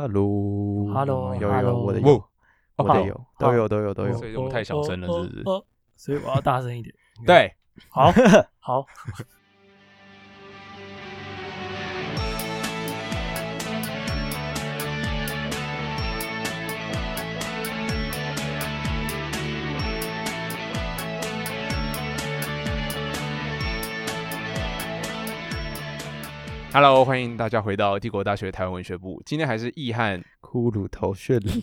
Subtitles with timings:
[0.00, 2.24] Hello，Hello，有有 Hello 我的有，
[2.76, 4.28] 我的有，都有都有都有所。
[4.28, 5.44] 以我们太小声了，是不是？
[5.96, 6.94] 所以我要大声一点。
[7.26, 7.54] 对，
[7.88, 8.12] 好，
[8.60, 8.84] 好，
[26.76, 29.22] Hello，欢迎大家回到帝国大学台湾文学部。
[29.24, 31.62] 今天还是易汉，骷髅头炫脸，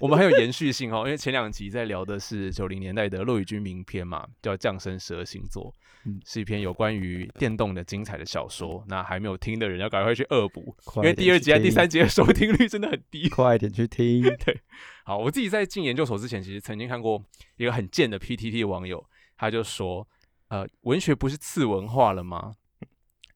[0.00, 5.64] 我们很有延续性哦，因为前两集在聊的是九零年代的骆以军名篇嘛，叫《降生十二星座》，
[6.06, 8.82] 嗯是一篇有关于电动的精彩的小说。
[8.88, 13.28] 那还没有听的人要赶快去恶补，因快为第二集第三集的收听率真的很低。
[13.28, 14.22] 快点去听。
[14.42, 14.58] 对
[15.04, 17.22] 好，我自己在进研究所之前，其实曾经看过
[17.58, 19.04] 一个很贱的 PTT 的网友，
[19.36, 20.08] 他就说，
[20.48, 22.54] 呃，文学不是次文化了吗？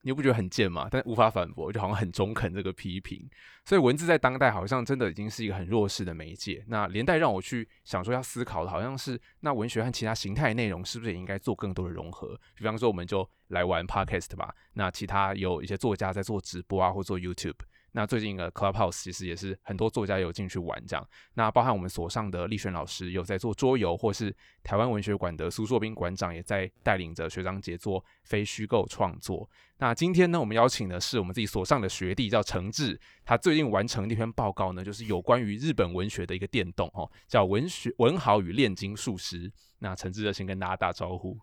[0.02, 0.88] 你不觉得很贱吗？
[0.90, 3.28] 但无法反驳，就好像很中肯这个批评。
[3.64, 6.64] 所以文字在当代好像真的已经是一个很弱势的媒介。
[6.68, 12.38] 那连带让我去想说要思考的，好像是那文学和其他形态内容是不是也应该做更多的融合？
[12.54, 14.54] 比方说，我们就来玩 Podcast 吧。
[14.72, 17.58] 那其他有一些作家在做直播啊，或做 YouTube。
[17.92, 21.08] 那最近的 Clubhouse 其实也是很多作家有进去玩这样。
[21.34, 29.48] 那包含我们所上的立轩老师有在做桌游，或是台湾文学馆的苏硕斌馆长也在带领着学长姐做非虚构创作。
[29.78, 33.00] 那今天呢，我们邀请的是我们自己所上的学弟，叫程志。
[33.24, 39.48] 他最近完成的一篇报告呢，就是有关于日本文学的一个电动哦，叫《文学文豪与炼金术师》。
[39.78, 41.38] 那程志就先跟大家打招呼。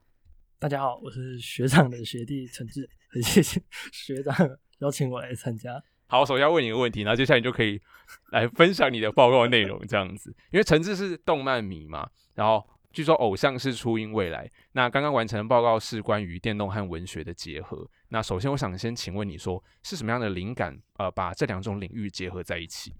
[0.59, 4.35] 大家好，我是学长的学弟陈志，很谢谢学长
[4.79, 5.83] 邀请我来参加。
[6.07, 7.79] 好，首先要问你一个问题，然后接下来你就可以
[8.31, 10.33] 来分享你的报告内容，这样子。
[10.51, 14.49] 因为陈志是动漫迷嘛，然后据说偶像是初音未来。
[14.71, 17.85] 那刚刚完成的报告是关于电动和文学的结合。
[18.09, 22.93] 那首先我想先请问你说，是什么样的灵感，呃，把这两种领域结合在一起？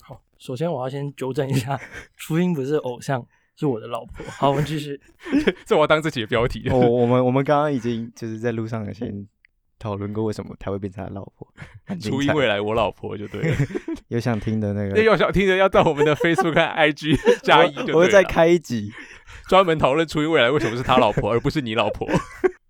[0.00, 1.78] 好，首先我要先纠正一下，
[2.16, 3.24] 初音不是偶像，
[3.56, 4.24] 是我的老婆。
[4.30, 4.98] 好，我们继续。
[5.66, 6.66] 这我要当自己的标题。
[6.70, 9.28] 我 我们我们刚刚已经就是在路上先
[9.84, 11.46] 讨论过为什么他会变成他老婆。
[12.00, 13.56] 初音未来，我老婆就对了。
[14.08, 18.90] 有想听的那那个， 有想听的，要到我们的 Facebook 和 IG 加一我会再开一集。
[19.48, 22.08] 专门讨论初音未来为什么是他老婆，而不是你老婆。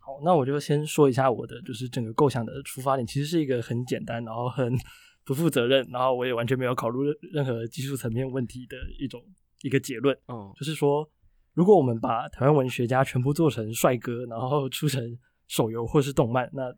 [0.00, 4.76] 好，那我就先说一下我的就是整个构想的出发点，其实是一个很简单，然后很
[5.24, 6.98] 不负责任，然后我也完全没有考虑
[7.32, 9.22] 任何技术层面问题的一种
[9.62, 11.08] 一个结论，嗯，就是说，
[11.54, 16.74] 如果我们把台湾文学家全部做成帅哥，然后出成手游或是动漫，那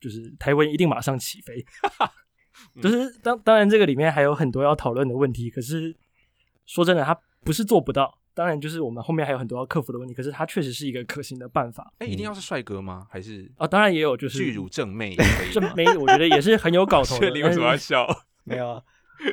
[0.00, 1.64] 就是台湾一定马上起飞。
[2.82, 5.94] 就是当当然这个里面还有很多要讨论的问题，可是
[6.64, 8.18] 说真的，它不是做不到。
[8.34, 13.06] 当然，就是我们后面还有很多要克服的问题，可是它确实是一个可行的办法哎、一定要是帅哥吗？
[13.10, 13.66] 还是啊。
[13.66, 15.72] 当然也有就是巨乳正妹也可以这吗？
[15.74, 17.30] 没，我觉得也是很有搞头的。
[17.32, 18.06] 你为什么要笑？
[18.44, 18.82] 没有啊，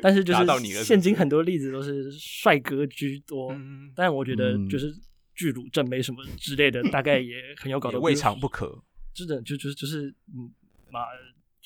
[0.02, 0.46] 但是就是
[0.84, 4.94] 现今很多例子都是帅哥居多，嗯，但我觉得嗯就是
[5.36, 8.00] 巨乳正妹什么之类的，大概也很有搞头。
[8.00, 8.82] 未尝不可。
[9.14, 10.52] 真的就就是就是嗯
[10.90, 11.02] 马，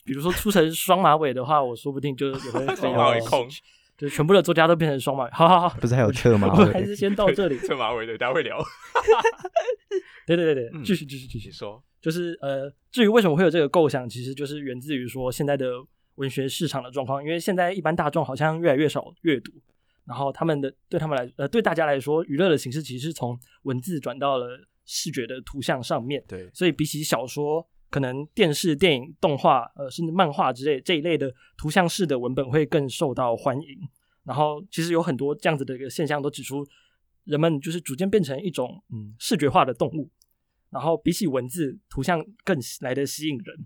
[0.03, 3.47] 比如说出成双马尾的话，我说不定就有会很双马尾有控，
[3.97, 5.31] 就全部的作家都变成双马尾。
[5.31, 6.83] 好好好，不是还有侧马我们还？
[6.83, 7.57] 是先到这里。
[7.65, 8.57] 车马尾的，大家会聊。
[10.27, 11.49] 对对对对，嗯继续继续继续。
[11.51, 15.71] 说，就是呃，至于为什么会有这个构想，其实就是源自于说现在的
[16.15, 19.53] 文学市场的状况，因为现在一般大众好像越来越少阅读，
[20.05, 33.67] 然后他们的对他们来呃对大家来说，娱乐的形式其实是从文字转到了视觉的图像上面，对，所以比起小说，可能电视、电影、动画，呃，甚至漫画之类这一类的图像式的文本会更受到欢迎。
[34.23, 36.65] 然后，其实有很多这样子的一个现象都指出，
[37.25, 40.09] 人们就是逐渐变成一种嗯视觉化的动物，
[40.69, 43.65] 然后比起文字，图像更来的吸引人，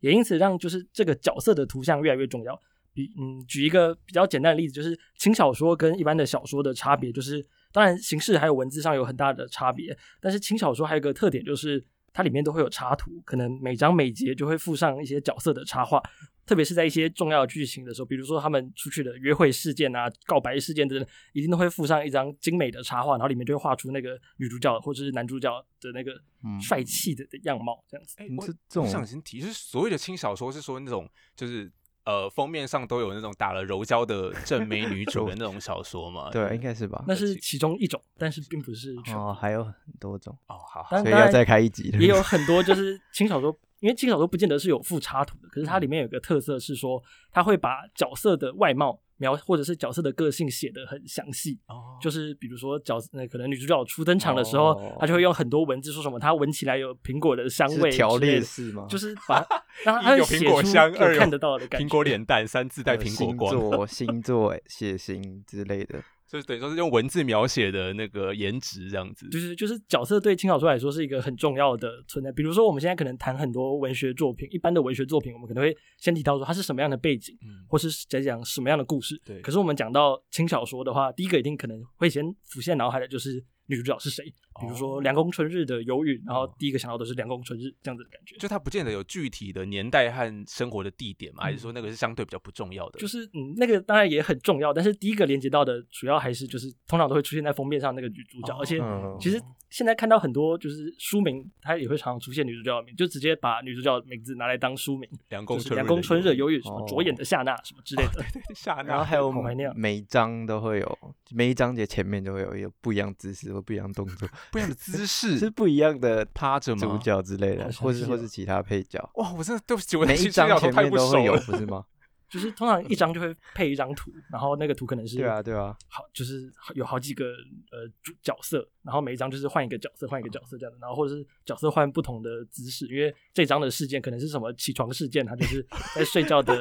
[0.00, 2.58] 也因此让就是这个角色的图像越来越重要。
[2.94, 16.00] 比嗯，举一个比较简单的例子，就是轻小说跟一般的小说的差别，就是当然形式还有文字上有很大的差别，但是轻小说还有一个特点就是它里面都会有插图，可能每章每节就会附上一些角色的插画，
[16.44, 26.12] 特别是在一些重要剧情的时候，比如说他们出去的约会事件啊、告白事件等等，一定都会附上一张精美的插画，然后里面就会画出那个女主角或者是男主角的那个
[26.44, 28.16] 嗯帅气的的样貌，这样子。
[28.18, 31.72] 哎、我嗯这这我种想先提，就是所谓的轻小说是说那种就是。
[32.04, 36.30] 呃，封面上都有那种打了柔焦的正美女主的那种小说嘛？
[36.30, 37.04] 对，应该是吧？
[37.06, 39.20] 那是其中一种，但是并不是全部。
[39.20, 41.94] 哦，还有很多种，哦，好所以要再开一集。
[42.00, 47.00] 也有很多就是轻小说，因为轻小说不见得是有副插图的，可是它里面有个特色是说，
[47.30, 58.86] 它会把角色的外貌描或者是角色的个性写的很详细，哦就是比如说角色那可能女主角初登场的时候，哦她就会用很多文字说什么，她闻起来有苹果的香味是条之类的列式吗？
[58.90, 59.46] 就是把
[59.86, 66.02] 让她一有苹果香，二看得到的感觉，苹果脸蛋，三自带呃苹果光，星座、 星座、血型之类的。
[66.32, 69.28] 就是等于说是用文字描写的那个颜值这样子。
[69.28, 72.32] 就是就是角色对轻小说来说是一个很重要的存在。
[72.32, 79.20] 比如说我们现在可能谈很多文学作品，一般的文学作品，我们可能会先提到说它是什么样的背景，嗯，或是在讲什么样的故事。
[79.26, 84.24] 对可是我们讲到轻小说的话，第一个一定可能会先浮现脑海的就是女主角是谁，
[84.60, 88.36] 比如说哦凉宫春日的忧郁，然后哦第一个想到的是凉宫春日这样子的感觉。
[88.36, 92.98] 就它不见得有具体的年代和生活的地点嘛，还是说那个是相对比较不重要的？
[92.98, 99.40] 就是嗯，那个当然也很重要，但是第一个连接到的主要还是就是通常都会出现在封面上那个女主角，哦而且嗯其实
[99.70, 108.22] 现在看到很多就是书名，它也会常常出现女主角的名，就直接把女主角的名字拿来当书名，凉宫春凉宫春日的忧忧郁，什么着眼的夏娜什么之类的。
[108.50, 109.32] 郁夏娜，然后还有
[109.74, 110.98] 每一章都会有，
[111.30, 115.38] 每一章节前面都会有一个不一样姿势或不一样动作，不一样的姿势。
[115.38, 115.50] 是。
[115.50, 116.80] 不一样的趴着吗？
[116.80, 121.84] 主角之类的或是或是其他配角，哇，我真的对不起，我每一其实小说章前面都会有，不是吗？
[122.32, 135.62] 就是通常一张就会配一张图，然后那个图可能是对啊，对啊，好，就是有好几个呃主角色，然后每一张就是换一个角色，换一个角色这样的，然后或者是角色换不同的姿势，因为这张的事件可能是什么起床事件，它就是
[135.94, 136.56] 在睡觉的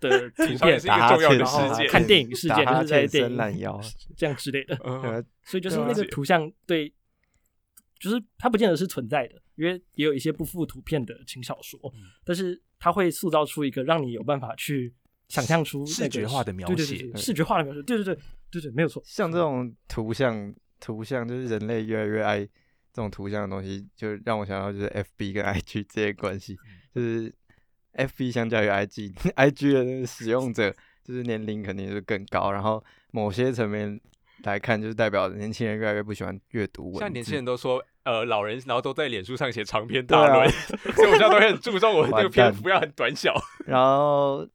[0.00, 3.80] 的图片然后事件看电影事件打哈就是在欠电影伸懒腰。
[4.16, 5.02] 这样之类的，嗯。
[5.02, 6.94] 呃所以就是那个图像对，
[8.02, 14.92] 就是它不见得是存在的，因为也有一些不附图片的轻小说，嗯但是它会塑造出一个让你有办法去
[15.28, 18.18] 想象出那个视觉化的描写对对视觉化的描写，对对对
[18.50, 19.00] 对对，没有错。
[19.06, 22.50] 像这种图像，图像就是人类越来越爱这
[22.96, 26.58] 种图像的东西，就让我想到就是 F B 跟 I G 之间关系，
[26.92, 27.32] 就是
[27.92, 34.00] F B 相较于 I G，I G 的使用者就是年龄肯定是更高，然后某些层面
[34.44, 36.98] 来看，就是代表年轻人越来越不喜欢阅读文字。
[37.00, 40.48] 现在年轻人都说，呃，老人然后都在脸书上写长篇大论，
[40.94, 43.34] 所以我现在都会很注重我这个篇幅要很短小。
[43.66, 44.46] 然后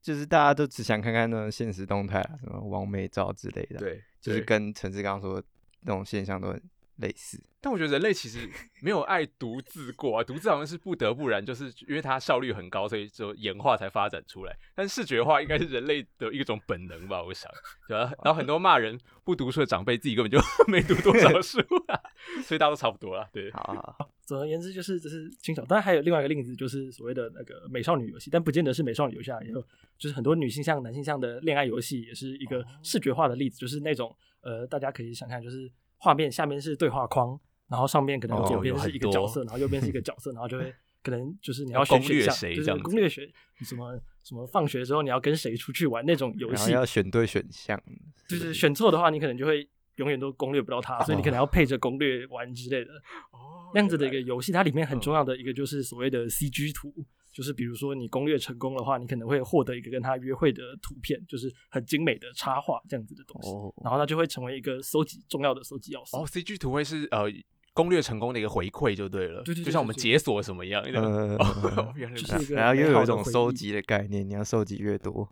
[0.00, 5.46] 就是大家都只想看看那种现实动态啊，什么王美照之类的，，对，就是跟陈志刚说的
[5.82, 6.62] 那种现象都很
[6.96, 7.42] 类似。
[7.64, 8.46] 但我觉得人类其实
[8.82, 14.54] 没有爱独自过啊，独自好像是不得不然，就是因为它效率很高，所以就演化才发展出来。
[14.74, 17.50] 但视觉化应该是人类的一种本能吧，我想。
[17.88, 20.38] 对啊，然后很多骂人不读书的长辈，自己根本就
[20.68, 21.58] 没读多少书
[21.88, 21.98] 啊，
[22.44, 23.26] 所以大家都差不多了。
[23.32, 29.60] 对，好好好，总而言之，就是这是轻小，当然还有另外一个例子，就是所谓的那个美少女游戏，但不见得是美少女游戏啊，也有
[29.96, 40.72] 就是很多女性向、男性向的恋爱游戏，也是一个视觉化的例子，就是那种呃，大家可以想象，就是画面下面是对话框，然后上面可能哦左边是一个角色，然后右边是一个角色，然后就会
[41.02, 43.30] 可能就是你要要攻略选选项，就是攻略学
[43.62, 47.80] 什么什么放学之后你要跟谁出去玩那种游戏，要选对选项，
[48.28, 52.90] 就是选错的话，你可能就会永远都攻略不到它，所以你可能要配着攻略玩之类的。
[53.32, 56.94] 哦那样子的一个游戏，它里面嗯很重要的一个就是所谓的 CG 图，
[57.32, 66.18] 就是比如说你攻略成功的话，你可能会获得一个跟他约会的图片，就是很精美的插画这样子的东西，哦然后它就会成为一个搜集重要的搜集要素。
[66.18, 67.24] 哦，CG 图会是呃
[67.74, 70.82] 攻略成功的一个回馈就对了，对对对就像我们解锁什么一样。
[70.86, 71.36] 那个呃
[71.76, 75.28] 哦，原来如此就是然后又有一种的回忆收集的概念，你要收集越多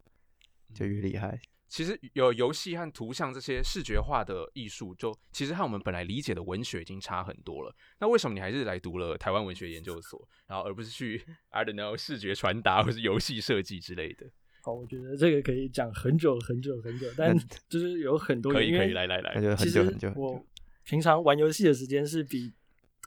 [0.68, 1.40] 嗯就越厉害。
[1.68, 7.74] 其实有游戏和图像这些视觉化的艺术，就其实和我们本来理解的文学已经差很多了。
[7.98, 14.26] 那为什么你还是来读了台湾文学研究所， 然后而不是去 I don't know 视觉传达或是游戏设计之类的？
[14.62, 17.34] 好，我觉得这个可以讲很久很久很久，但
[17.70, 20.44] 就是有很多可以可以，来来来，那就很其实久很久很久我。
[20.84, 22.52] 平常玩游戏的时间是比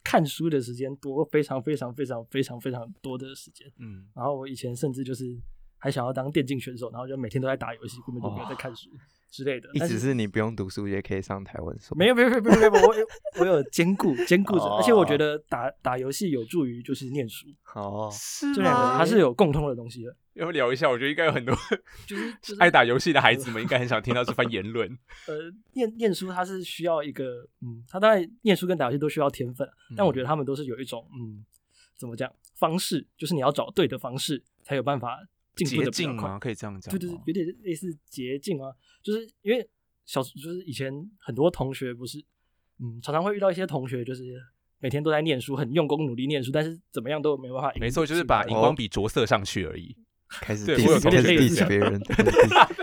[0.03, 3.71] 看书的时间多非常非常非常非常非常多的时间。
[3.79, 5.37] 嗯，然后我以前甚至就是
[5.77, 8.89] 还想要当电竞选手，然后就每天都在打游戏，根本就没有在看书
[9.29, 9.69] 之类的。
[9.73, 13.07] 但一直是你不用读书也可以上台湾所，没有没有没有没有没有，我有
[13.39, 20.89] 我有兼顾兼顾着，哦而且我觉得打打游戏有助于就是念书，哦，是这两个它是有共通的东西的，要不聊一下？
[20.89, 21.55] 我觉得应该有很多
[22.07, 24.87] 就是爱打游戏的孩子们应该很想听到这番言论。
[25.27, 31.45] 呃，念念书它是需要一个，嗯，他当然念书跟打游戏都需要天分，但我觉得他们都是有一种，嗯，
[31.97, 35.19] 怎么讲方式，就是你要找对的方式，才有办法
[35.63, 36.39] 捷的比较快径嘛？。
[36.39, 36.91] 可以这样讲？
[36.91, 39.67] 对对对，有点类似捷径啊，就是因为
[40.05, 42.19] 小就是以前很多同学不是，
[42.79, 44.23] 嗯，常常会遇到一些同学就是
[44.79, 47.73] 每天都在念书，很用功努力念书，但是怎么样都没办法。
[47.79, 49.95] 没错，就是把荧哦光笔着色上去而已。
[50.27, 52.01] 开始对我有学类别人，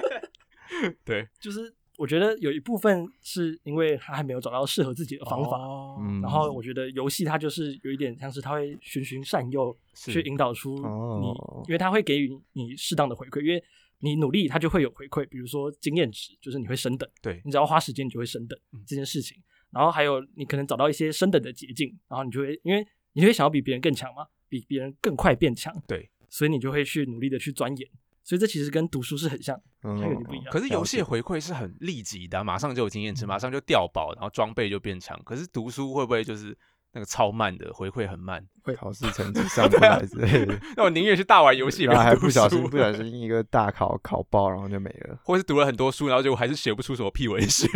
[1.05, 5.59] 对，就是我觉得有一部分是因为他还没有找到适合自己的方法。
[5.59, 13.41] 哦嗯然后我觉得游戏它就是有一点像是它会循循善诱，去引导出你，哦因为它会给予你适当的回馈。
[13.43, 13.63] 因为
[13.99, 19.37] 你努力，它就会有回馈，比如说经验值，就是你会升等，对你只要花时间，你就会升等嗯这件事情。
[19.71, 27.89] 然后还有你可能找到一些升等的捷径，然后你就会因为你会想要比别人更强嘛，比别人更快变强，对，所以你就会去努力的去钻研。
[28.25, 30.47] 所以这其实跟读书是很像，嗯它有点不一样。
[30.51, 35.21] 可是游戏的回馈是很立即的啊、马上就有经验值，嗯马上就掉宝，然后装备就变强。
[35.25, 36.57] 可是读书会不会就是
[36.93, 38.45] 那个超慢的回馈很慢？
[38.77, 45.19] 考试成绩 上不来之类的， 那我宁愿去大玩游戏，然后还不小心不小心一个大考考爆，然后就没了。
[45.25, 47.67] 或是读了很多书，然后结果还是写不出什么屁文学，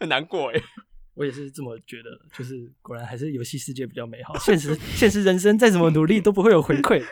[0.00, 0.62] 很难过哎。
[1.14, 4.34] 我也是这么觉得，就是果然还是游戏世界比较美好。
[4.38, 7.04] 现实现实人生再怎么努力都不会有回馈，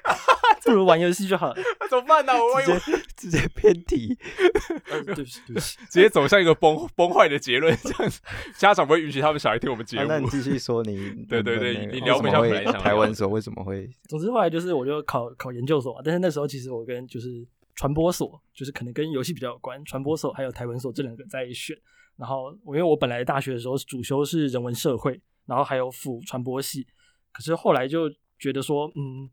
[0.65, 1.55] 不如玩游戏就好了。
[1.81, 4.17] 那怎么办呢、我直接直接偏题，
[4.91, 5.79] 呃对不起，对不起。
[5.91, 8.21] 直接走向一个崩崩坏的结论，这样子
[8.57, 10.31] 家长不会允许他们小孩听我们节啊那你目。
[10.31, 21.77] 继续说你 对对对那个你聊回为什么会想本来台湾的所为什么会总之后来就是我就考考研究所嘛，但是那时候其实我跟就是传播所，就是可能跟游戏比较有关，传播所还有台文所这两个在选。
[22.17, 26.87] 然后我因为我本来大学的时候主修是人文社会，然后还有辅传播系，
[27.33, 29.31] 可是后来就觉得说，嗯，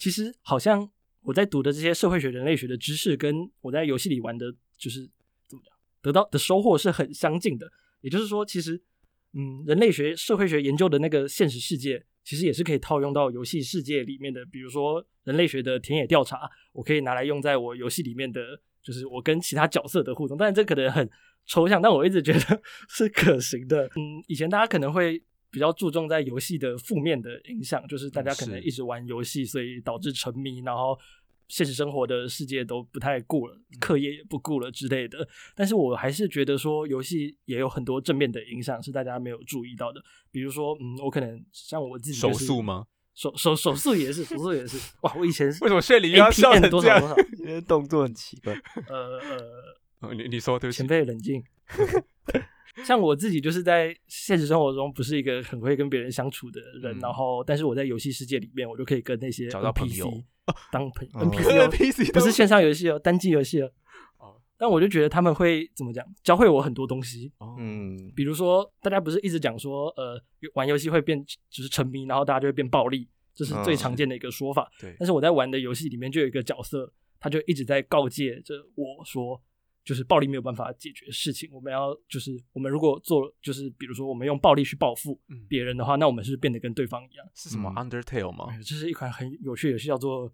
[0.00, 0.90] 其实好像
[1.20, 5.00] 我在读的这些社会学、人类学的知识，跟我在游戏里玩的，就是
[5.46, 7.70] 怎么讲得到的收获是很相近的。
[8.00, 8.80] 也就是说，其实
[9.34, 14.44] 嗯，人类学、社会学研究的那个现实世界，其实也是可以套用到游戏世界里面的。
[14.46, 18.40] 比如说人类学的田野调查，我可以拿来用在我游戏里面的，
[18.82, 20.36] 就是我跟其他角色的互动。
[20.38, 21.08] 但，这可能很
[21.44, 23.84] 抽象，但我一直觉得 是可行的。
[23.96, 30.98] 嗯，以前大家可能会比较注重在游戏的负面的影响，就是大家可能一直玩游戏，所以导致沉迷，然后
[31.48, 35.26] 现实生活的世界都不太顾了，课业也不顾了之类的。
[35.54, 40.00] 但是我还是觉得说，游戏也有很多正面的影响是大家没有注意到的。
[40.30, 42.86] 比如说，嗯，我可能像我自己、手就是、速吗？
[43.16, 44.78] 手手手速也是，手速也是。
[45.02, 47.00] 哇，我以前为什么炫里要笑 APM 成这样？
[47.00, 47.16] 多少多少？
[47.42, 48.54] 因为动作很奇怪？
[48.88, 51.42] 呃呃，哦你你说对不起前，辈冷静。
[52.84, 57.00] 像我自己就是在现实生活中不是一个很会跟别人相处的人，嗯。
[57.00, 60.24] 然后但是我在游戏世界里面，我就可以跟那些找到朋 NPC 友
[60.72, 61.26] 当朋哦。
[61.26, 61.68] NPC 哦。
[61.70, 63.70] NPC 不是线上游戏哦，单机游戏哦。
[64.18, 64.40] 哦。
[64.58, 67.32] 但我就觉得他们会怎么讲，教会我很多东西。
[67.38, 67.56] 哦。
[67.58, 70.20] 嗯，比如说，大家不是一直讲说，呃，
[70.54, 73.76] 玩游戏会变就是沉迷，然后大家就会变暴力，这是最嗯。
[73.76, 74.70] 常见的一个说法。
[74.80, 74.94] 对。
[74.98, 79.40] 但是我在玩的游戏里面就有一个角色，他就一直在告诫着我说，
[79.84, 87.26] 就是暴力没有办法解决事情，我们要就是我们如果做就是比如说我们用暴力去报复嗯别人的话，那我们是不是变得跟对方一样。
[87.34, 88.46] 是什么嗯 Undertale 吗？
[88.50, 90.28] 哎这是一款很有趣的游戏，叫做《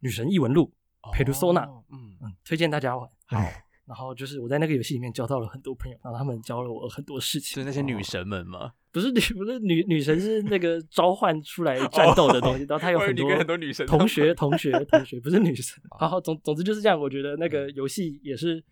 [0.00, 0.72] 女神异闻录》。
[1.14, 3.08] Persona 哦嗯，嗯，推荐大家玩。
[3.26, 3.38] 好，
[3.86, 7.54] 然后就是我在那个游戏里面交到了很多朋友，然后他们教了我很多事情。
[7.54, 8.72] 是那些女神们吗？
[8.92, 12.66] 不是女，不是女女神，是那个召唤出来战斗的东西。
[12.68, 15.80] 然后它有很多很多女神同学、同学、同学，不是女神。
[16.00, 17.00] 然后总总之就是这样。
[17.00, 18.62] 我觉得那个游戏也是，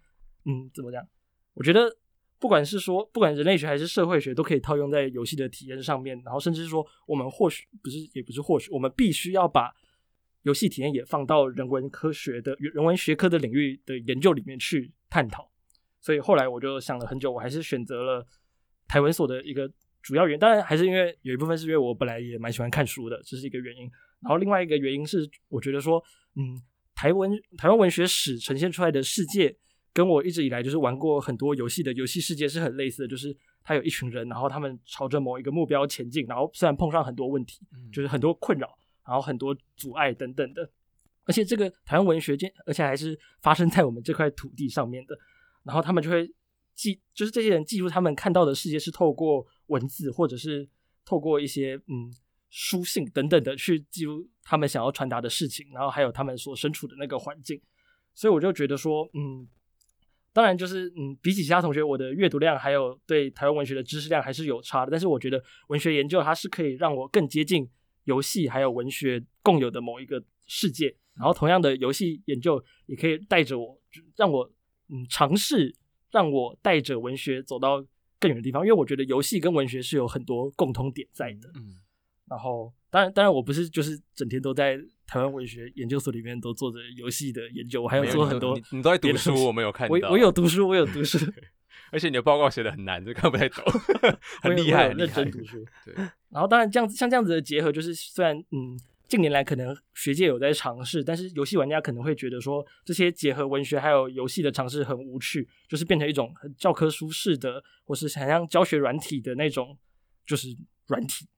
[0.46, 1.06] 嗯，怎么讲？
[1.54, 1.94] 我觉得
[2.38, 6.20] 不管是说，不管人类学还是社会学，都可以套用在游戏的体验上面。
[6.24, 9.74] 然后甚至说，我们或许不是，也不是或许，我们必须要把
[10.42, 15.50] 游戏体验也放到人文科学的人文学科的领域的研究里面去探讨。
[16.00, 18.24] 所以后来我就想了很久，我还是选择了
[18.86, 19.68] 台文所的一个
[20.02, 23.90] 主要原因，当然还是因为有一部分是因为我本来也蛮喜欢看书的，这是一个原因。
[24.20, 26.00] 然后另外一个原因是，我觉得说，
[26.36, 26.62] 嗯，
[26.94, 29.56] 台文台湾文学史呈现出来的世界，
[29.96, 33.34] 跟我一直以来就是玩过很多游戏的游戏世界是很类似的，就是
[33.64, 38.76] 他有一群人，然后他们朝着某一个目标前进，然后虽然碰上很多问题，嗯就是很多困扰，
[39.06, 40.70] 然后很多阻碍等等的。
[41.24, 45.16] 而且这个台湾文学界，而且还是发生在我们这块土地上面的。
[45.62, 46.30] 然后他们就会
[46.74, 50.68] 记，就是这些人记录他们看到的世界是透过文字，或者是
[51.06, 52.12] 透过一些嗯
[52.50, 57.58] 书信等等的去记录他们想要传达的事情，然后还有他们所身处的那个环境。
[58.14, 59.46] 所以我就觉得说，嗯，
[60.36, 64.90] 当然就是嗯，比起其他同学，我的阅读量还有对台湾文学的知识量还是有差的。
[64.90, 67.66] 但是我觉得文学研究它是可以让我更接近
[68.04, 70.94] 游戏还有文学共有的某一个世界。
[71.14, 73.80] 然后同样的游戏研究也可以带着我，
[74.14, 74.44] 让我
[74.90, 75.74] 嗯尝试
[76.10, 77.82] 让我带着文学走到
[78.20, 81.48] 更远的地方，因为我觉得游戏跟文学是有很多共通点在的。
[81.54, 81.80] 嗯，
[82.28, 89.94] 然后，当然，当然，我不是就是整天都在台湾文学研究所里面都做着游戏的研究，我还有做很多你你都在读书，我没有看到。
[89.94, 91.18] 我我有读书，我有读书，
[91.92, 93.64] 而且你的报告写的很难，这看不太懂，
[94.42, 95.64] 很厉害，认真读书。
[95.84, 95.94] 对，
[96.30, 109.78] 然后当然这样子像这样子的结合，就是虽然嗯近年来可能学界有在尝试，但是游戏玩家可能会觉得说这些结合文学还有游戏的尝试很无趣，就是变成一种很教科书式的，或是很像教学软体的那种
[110.26, 110.48] 就是
[110.88, 111.28] 软体。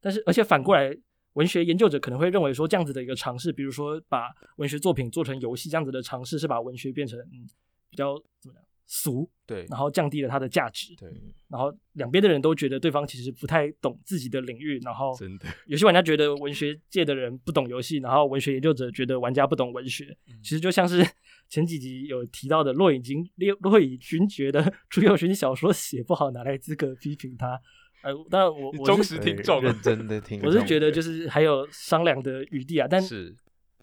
[0.00, 0.96] 但是而且反过来，
[1.34, 7.46] 文学研究者可能会认为说，这样子的一个尝试，比如说把文学作品做成游戏这样子的尝试，是把文学变成嗯
[7.88, 10.94] 比较怎么样俗，对然后降低了它的价值。
[10.96, 11.08] 对，
[11.48, 20.16] 然后两边的人都觉得对方其实不太懂自己的领域，然后真的有些玩家觉得文学界的人不懂游戏，然后文学研究者觉得玩家不懂文学。
[20.26, 21.06] 嗯其实就像是
[21.48, 23.24] 前几集有提到的，骆以军
[23.60, 27.60] 骆以军觉得 朱友勋小说写不好，哪来资格批评他？
[28.02, 29.62] 呃，当然我我是对实听众啊。
[29.64, 33.36] 认真的听， 我是觉得就是还有商量的余地啊，但是。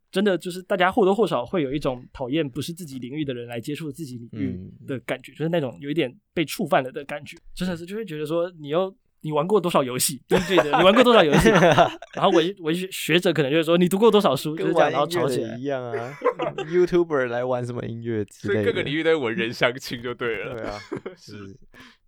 [0.10, 4.88] 真的就是大家或多或少会有一种讨厌不是自己领域的人来接触自己领域嗯。
[4.88, 11.50] 的感觉，就是那种有一点被触犯了的感觉，真的是就会觉得说你又你玩过多少游戏，对对的你玩过多少游戏，
[12.16, 15.64] 然后文文学学者可能就是说你读过多少书，就是跟这样，然后吵起来一。
[15.64, 16.18] 样啊
[16.56, 20.56] ，YouTuber 来玩什么音乐之类的，所以各个领域都是文人相亲就对了。
[20.56, 20.80] 对啊，
[21.18, 21.38] 是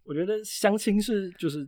[0.05, 1.67] 我觉得相亲是就是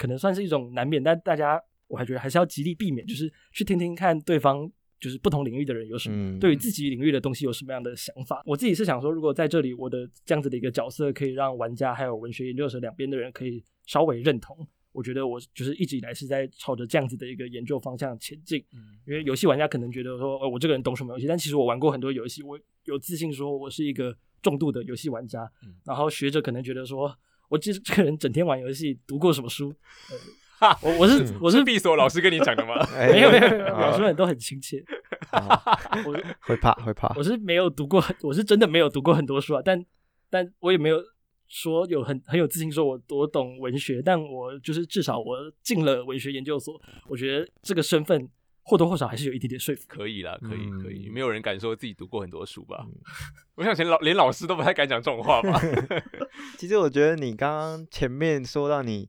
[0.00, 4.66] 可能算是一种难免，但大家我还觉得还是要极力避免，就是去听听看对方
[4.98, 8.40] 就是不同领域的人有什么、嗯对于自己领域的东西有什么样的想法。
[8.46, 14.66] 我自己是想说，如果在这里我的这样子的一个角色可以让玩家还有文学研究者两边的人可以稍微认同。
[14.92, 25.42] 我觉得我就是一直以来是在朝着这样子的一个研究方向前进，嗯因为游戏玩家可能觉得说，呃，我这个人懂什么游戏，但其实我玩过很多游戏，我有自信说我是一个重度的游戏玩家。
[25.62, 27.16] 嗯然后学者可能觉得说，
[27.50, 29.74] 我这这个人整天玩游戏，读过什么书？
[30.60, 32.74] 呃、我我是我是是闭锁老师跟你讲的吗？
[32.94, 34.82] 哎没有没有没有，啊老师们都很亲切。
[35.30, 35.58] 啊
[36.06, 39.84] 我 会怕会怕我，是没有读过，我是真的没有读过很多书啊，但
[40.28, 41.02] 但我也没有
[41.48, 48.28] 说有很很有自信说我多懂文学，但我就是至少我进了文学研究所，我觉得这个身份
[48.70, 49.82] 或多或少还是有一点点说服。
[49.88, 52.86] 可以啦，可以可以，嗯没有人敢说自己读过很多书吧？
[53.56, 55.60] 我想连老连老师都不太敢讲这种话吧？
[56.56, 59.08] 其实我觉得你刚刚前面说到你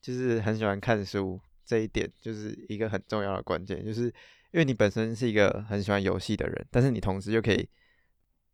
[0.00, 7.68] 就是很喜欢看书这一点，就是一个很重要的关键，就是因为你本身是一个很喜欢游戏的人，但是你同时又可以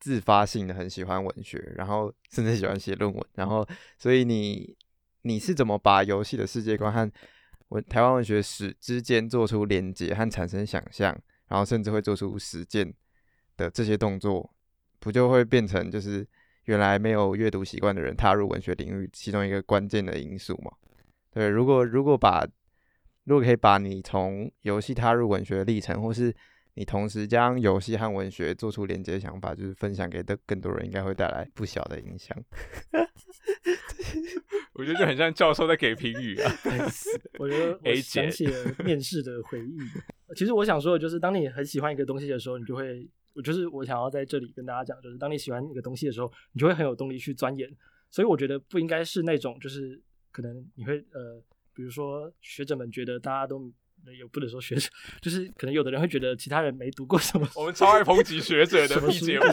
[0.00, 3.66] 自发性的很喜欢文学，然后甚至喜欢写论文，然后
[3.99, 4.76] 所以你
[5.23, 7.11] 你是怎么把游戏的世界观和
[7.70, 11.16] 文台湾文学史之间做出连接和产生想象，
[11.48, 12.94] 然后甚至会做出实践
[13.56, 14.54] 的这些动作，
[15.00, 16.26] 不就会变成就是
[16.64, 20.70] 原来没有阅读习惯的人踏入文学领域其中一个关键的因素嘛？
[21.33, 22.46] 对，如果如果把
[23.24, 26.35] 如果可以把你从游戏踏入文学的历程，或是
[26.74, 32.37] 你同时将游戏和文学做出连接的想法，就是分享给的更多人，应该会带来不小的影响。
[34.81, 36.51] 我觉得就很像教授在给评语啊。
[37.38, 39.79] 我觉得我想起了面试的回忆。
[40.35, 47.71] 其实我想说的就是，当你很喜欢一个东西的时候，你就会，我就是我想要在这里跟大家讲，就是当你喜欢一个东西的时候，你就会很有动力去钻研。
[48.11, 50.01] 所以我觉得不应该是那种，就是
[50.33, 51.43] 可能你会呃，
[51.75, 53.71] 比如说学者们觉得大家都
[54.07, 54.88] 也不能说学者，
[55.21, 59.45] 就是可能有的人会觉得其他人没读过什么，我们超爱抨击学者的什么 P 书节目，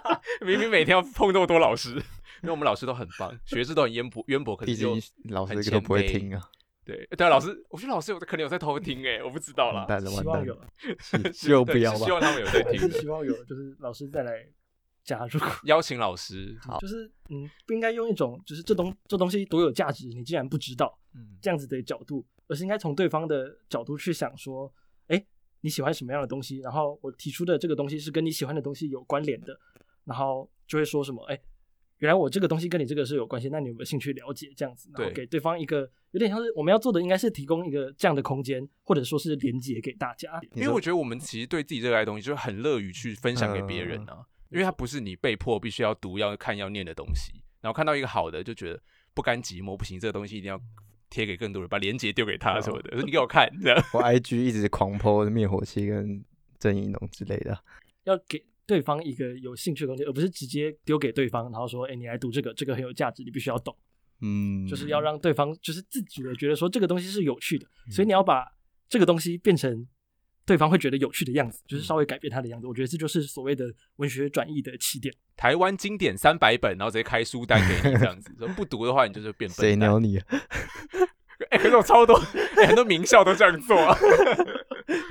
[0.46, 2.00] 明明每天要碰那么多老师，
[2.42, 4.96] 因为我们老师都很棒，学识都很渊博渊博，可毕是就
[5.30, 6.42] 老师都不会听啊，
[6.84, 9.80] 对对啊，老师，我觉得老师有可能有在偷听哎，我不知道啦。
[9.80, 11.98] 完蛋了， 完蛋希望有了，，希就不要吧。
[11.98, 14.46] 希望他们有在 听，希望有，就是老师再来
[15.04, 15.40] 加入。
[15.64, 16.56] 邀请老师。
[16.62, 24.72] 好就是嗯，不应该用一种就是这东这东西多有价值，你竟然不知道嗯，这样子的角度，而是应该从对方的角度去想说，
[25.08, 25.24] 哎，
[25.60, 26.58] 你喜欢什么样的东西？
[26.58, 29.58] 然后我提出的这个东西是跟你喜欢的东西有关联的，
[30.04, 31.40] 然后就会说什么，哎，
[32.00, 34.52] 原来我这个东西跟你这个是有关系，那你有没有兴趣了解？
[34.54, 40.40] 这样子，然后对给对方一个有点像是我们要做的，应该是提供一个这样的空间，或者说是连接给大家。
[40.54, 44.26] 因为我觉得我们其实对自己热爱的东西，就是很乐于去分享给别人啊。
[44.50, 48.82] 因为它不是你被迫必须要读、要看、要念的东西，然后看到一个好的，就觉得
[49.14, 50.60] 不甘寂寞，不行，这个东西一定要
[51.08, 53.78] 贴给更多人，把链接丢给他什么的，说你给我看，这样。
[53.94, 56.24] 我 IG 一直狂 po 灭火器跟
[56.58, 57.56] 郑义农之类的，
[58.02, 63.76] 要给对方一个有兴趣的东西，而不是直接丢给对方，然后说：“哎、你来读这个，这个很有价值，你必须要懂。
[64.20, 68.44] 嗯，就是要让对方就是自主的觉得说这个东西是有趣的，嗯所以你要把
[68.88, 69.84] 这个东西变成
[70.46, 72.68] 对方会觉得有趣的样子，嗯就是稍微改变它的样子。
[72.68, 73.64] 我觉得这就是所谓的
[73.96, 75.12] 文学转译的起点。
[75.36, 79.98] 台湾经典三百本，然后直接开书单给你这样子，说不读的话，你就是变谁鸟。
[79.98, 80.26] 你啊？
[81.50, 82.14] 哎、可是有超多、
[82.56, 83.98] 哎很多名校都这样做 啊。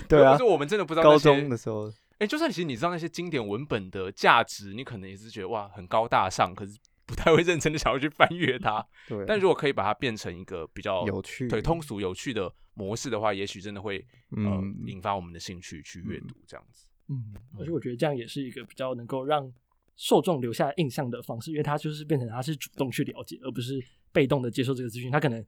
[0.07, 6.77] 对啊可是，我们真的不知道高中的时候，哎、就算其实你知道那些经典文本的价值，你可能也是觉得哇很高大上，可是
[7.07, 8.85] 不太会认真的想要去翻阅它。
[9.09, 13.97] 对，但如果可以把它变成一个比较有趣对通俗有趣的模式的话，也许真的会
[14.37, 16.85] 呃嗯引发我们的兴趣去阅读这样子。
[17.07, 19.51] 嗯，而且我觉得这样也是一个比较能够让
[19.95, 25.09] 受众留下印象的方式，因为他就是变成他是主动去了解，而不是被动的接受这个资讯。
[25.09, 25.43] 他可能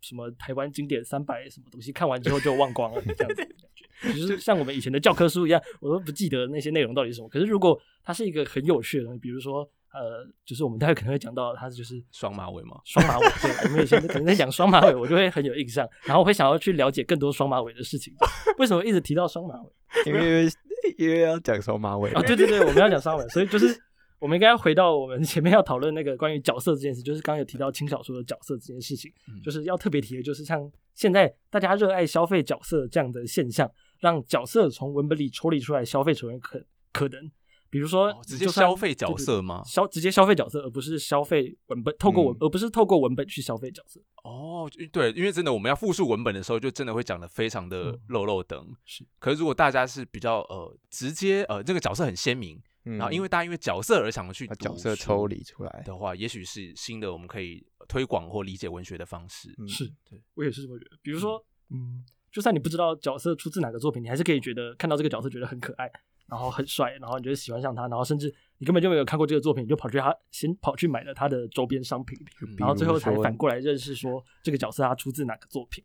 [0.00, 3.81] 什么台湾经典三百什么东西看完之后就忘光了这样子 的感觉。
[4.02, 7.28] 就是像我们以前的教科书一样，我都不记得那些内容到底是什么。
[7.28, 12.80] 可是如果它是一个很有趣的东西，比如说呃，就是我们待会可能会讲到，它就是双马尾嘛？
[12.84, 18.12] 双马尾，对，我们以前可能在讲双马尾，我就会很有印象，然后我会想要去了解更多双马尾的事情。
[18.58, 19.70] 为什么一直提到双马尾？
[20.06, 20.48] 因为
[20.96, 23.78] 因为要讲双马尾啊，对对对，我们要讲双马尾，所以就是
[24.18, 29.12] 我们应该要回到我们前面要讨论那个关于角色这件事，就是刚刚有提到轻小说的角色这件事情，
[29.44, 30.58] 就是要特别提的，就是像
[30.94, 33.70] 现在大家热爱消费角色这样的现象，
[34.02, 36.62] 让角色从文本里抽离出来消费成为可
[36.92, 37.32] 可能。
[37.70, 39.62] 比如说，直接消费角色吗？
[39.64, 43.98] 消直接消费角色，而不是消费文本，透过文，而不是透过文本去消费角色。
[44.24, 48.76] 哦，对，因为真的我们要复述文本的时候，就真的会讲的非常的漏漏等。
[48.84, 59.48] 是，可是如果大家是比较呃直接呃这个角色很鲜明，然后因为大家因为角色而想去角色抽离出来的话，也许是新的我们可以推广或理解文学的方式。
[59.66, 60.98] 是，对我也是这么觉得。
[61.00, 65.88] 比如说，嗯，就算你不知道角色出自哪个作品，你还是可以觉得看到这个角色觉得很可爱。
[66.28, 72.18] 然后很帅，然后你就喜欢上他，然后甚至你根本就没有看过这个作品，你就跑去他先跑去买了他的周边商品，
[72.56, 75.84] 然后最后才反过来认识说这个角色他出自哪个作品。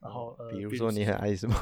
[0.00, 1.54] 然后呃，比如说你很爱什么？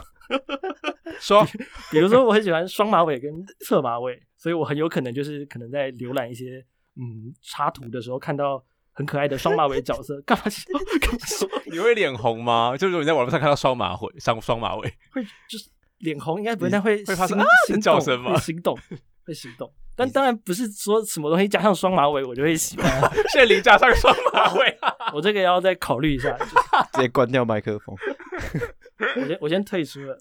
[1.21, 1.45] 说，
[1.91, 6.65] 比如说我很喜欢双马尾跟侧马尾，所以我很有可能就是可能在浏览一些
[6.97, 11.49] 嗯插图的时候看到很可爱的双马尾角色，干嘛 说？
[11.71, 12.75] 你会脸红吗？
[12.77, 15.69] 就是你在网络上看到双马尾，双双马尾会就是。
[15.99, 18.37] 脸红应该不会，但会会发生心叫声吗？
[18.39, 18.77] 心动，
[19.25, 19.73] 会心动。
[19.97, 23.11] 但当然不是说什么东西加上双马尾我就会喜欢。
[23.33, 24.77] 谢林加上双马尾，
[25.15, 26.37] 我这个要再考虑一下。
[26.93, 27.97] 直接关掉麦克风。
[29.17, 30.19] 我先我先退出了。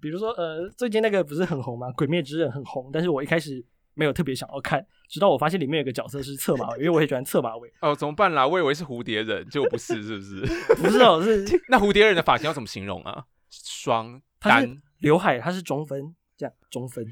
[0.00, 1.88] 比如说呃，最近那个不是很红吗？
[1.94, 3.62] 《鬼灭之刃》很红，但是我一开始
[4.00, 7.70] 没有特别想要看，直到我发现里面有个角色是侧马尾，因为我也喜欢侧马尾。
[7.82, 8.46] 哦，怎么办啦？
[8.48, 10.40] 我以为是蝴蝶人，结果不是，是不是？
[10.80, 13.26] 不是哦，是 那蝴蝶人的发型要怎么形容啊？
[13.50, 14.80] 双单。
[15.00, 17.04] 刘海它是中分，这样中分，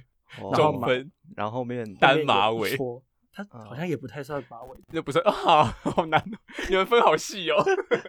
[0.55, 2.77] 中分，然后后面单马尾，
[3.33, 6.23] 它好像也不太算马尾，那不是 啊，好难，
[6.69, 7.57] 你们分好细哦。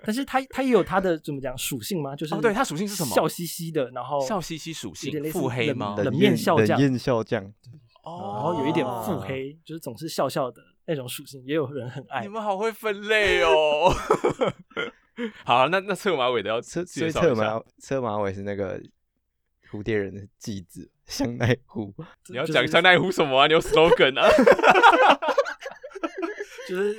[0.04, 2.16] 但是它它也有它的怎么讲属性吗？
[2.16, 3.16] 就是对它属性是什么？
[3.16, 5.96] 笑嘻嘻的，然后笑嘻嘻属性腹黑吗？
[5.98, 7.54] 冷面笑将，冷面笑将，
[8.04, 12.22] 哦，然后有一点腹黑，就是总是笑笑的那种属性，也有人很爱。
[12.22, 13.94] 你们好会分类哦。
[15.46, 18.82] 好，那那侧马尾的要侧，所以侧马侧马尾是那个。
[19.72, 21.94] 蝴蝶人的继子香奈乎，
[22.30, 23.46] 你要讲香奈乎什么啊？
[23.46, 24.28] 你有 slogan 啊？
[26.68, 26.96] 就是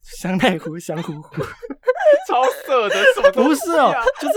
[0.00, 1.42] 香奈乎香乎乎，
[2.30, 3.92] 超色的，什么不是哦？
[4.20, 4.34] 就是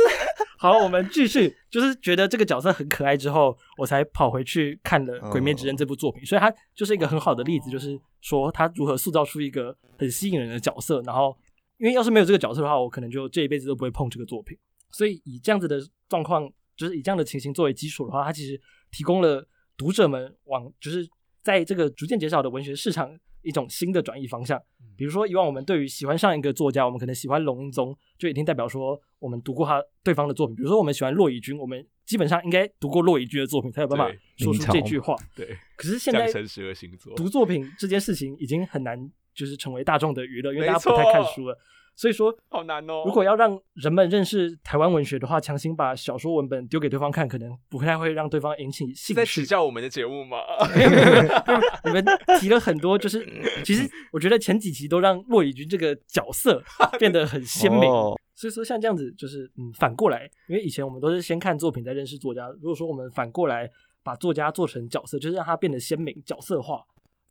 [0.58, 11.02] 好，我们继续，就是觉得这个角色很可爱之后，我才跑回去看了《鬼灭之刃》这部作品，所以它就是一个很好的例子，就是说他如何塑造出一个很吸引人的角色。
[11.04, 11.38] 然后，
[11.78, 14.58] 因为要是没有这个角色的话，我可能就这一辈子都不会碰这个作品。
[14.92, 16.52] 所以以这样子的状况。
[16.78, 19.44] 就是以这样的情形作为基础的话，它其实提供了
[19.76, 21.10] 读者们往就是
[21.42, 23.10] 在这个逐渐减少的文学市场
[23.48, 24.62] 一种新的转移方向。
[24.98, 30.56] 比如说，以往我们对于喜欢上一个作家，我们可能喜欢龙应宗，就已经代表说我们读过他对方的作品。
[30.56, 35.16] 比如说，我们喜欢骆以军，我们基本上应该读过骆以军的作品，才有办法说出这句话。
[35.36, 35.56] 对。
[35.76, 36.28] 可是现在
[37.16, 41.58] 读作品这件事情已经很难，就是成为大众的娱乐，因为大家不太看书了。
[41.98, 43.02] 所以说好难哦。
[43.08, 49.14] 如果要让人们认识台湾文学的话，强行把小说文本丢给对方看，可能不太会让对方引起兴趣。
[49.16, 50.38] 在指教我们的节目吗？
[51.84, 52.06] 你 们
[52.40, 53.28] 提了很多，就是
[53.66, 56.64] 其实我觉得前几集都让骆以军这个角色
[57.00, 57.90] 变得很鲜明。
[58.36, 62.48] 所以说像这样子，就是嗯，反过来，因为以前我们都是先看作品再认识作家。
[62.62, 63.68] 如果说我们反过来
[64.04, 66.80] 把作家做成角色，就是让他变得鲜明、角色化。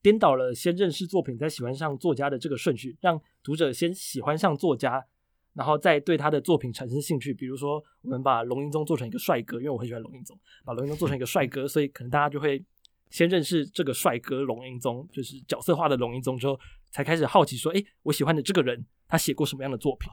[0.07, 5.05] 颠倒了先认识作品再喜欢上作家的这个顺序，让读者先喜欢上作家，
[5.53, 7.35] 然后再对他的作品产生兴趣。
[7.35, 12.65] 比如说，我们把龙应宗做成一个帅哥，因为我很喜欢龙应宗，把龙应宗做成一个帅哥，所以可能大家就会
[13.11, 16.57] 先认识这个帅哥龙应宗，就是角色化的龙应宗之后，
[16.93, 20.09] 才开始好奇说，哎，我喜欢的这个人，他写过什么样的作品？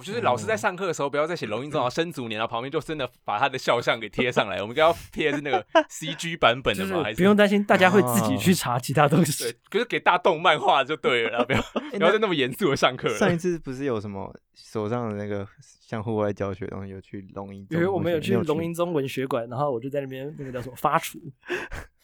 [0.00, 4.60] 哦，就是老师在上课的时候，不要再写龙应宗啊生卒年，啊旁边就真的把他的肖像给贴上来。
[4.60, 7.02] 我们刚刚贴的是那个 CG 版本的吗？
[7.04, 9.44] 还是不用担心，大家会自己去查其他东西。
[9.44, 11.62] 对，可是给大动漫画就对了， 不要
[11.98, 13.08] 不要再那么严肃的上课。
[13.16, 21.18] 上一次不是有什么手上的那个像户外教学东西，有去龙应，因为我们有去龙应宗文学馆，然后我就在那边那个叫什么发厨。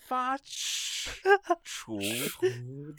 [0.06, 1.98] 发厨 厨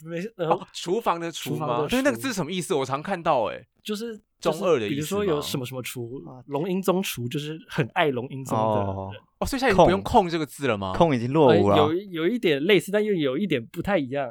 [0.04, 0.34] 没事，
[0.72, 1.86] 厨房的厨吗？
[1.88, 2.74] 对，那个字什么意思？
[2.74, 4.94] 我常看到，哎，就是中二的意思。
[4.94, 9.10] 比如说有什么什么厨，龙英宗厨就是很爱龙英宗的哦，
[9.46, 10.92] 所以现在不用控这个字了吗？
[10.94, 14.30] 控已经落伍了，有有一点类似，但又有一点不太一样。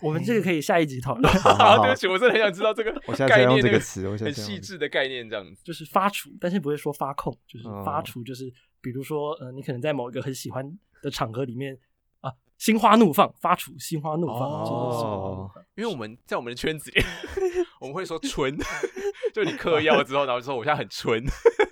[0.00, 1.22] 我们这个可以下一集讨论。
[1.82, 2.92] 对不起，我真的很想知道这个
[3.28, 10.66] 概念这，个词，很细致的概念，这样子就是发厨，但是不会说发控，就是发厨，就是比如说呃，你可能在某一个很喜欢
[11.02, 11.76] 的场合里面
[12.20, 17.02] 啊，心花怒放，发出心花怒放，哦因为我们在我们的圈子里，
[17.80, 18.56] 我们会说春，
[19.34, 21.22] 就你嗑药之后，然后就说我现在很春，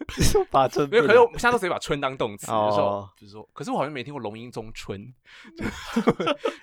[0.50, 3.10] 把春没有，可是我们现在都直接把春当动词，有时候哦。
[3.16, 5.00] 就说，可是我好像没听过龙音中春，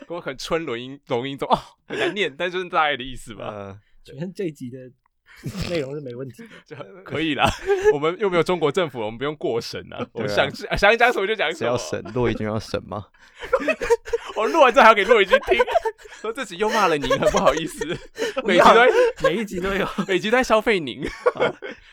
[0.10, 4.78] 我很春龙音龙音中哦，很难念，但就是大概的意思吧，呃，觉得这一集的
[5.70, 6.44] 内容是没问题
[7.06, 7.50] 可以啦。
[7.94, 11.58] 我们又没有中国政府，我们不用过审啊，我们想想讲什么就讲什么。
[11.58, 12.04] 谁要审？
[12.14, 13.06] 骆以军要审吗？
[14.36, 15.60] 我录完之后还要给骆以军听，
[16.22, 17.86] 说这集又骂了您，很不好意思。
[18.44, 18.90] 每集都在
[19.24, 21.08] 每一集都有，每集都在消费您。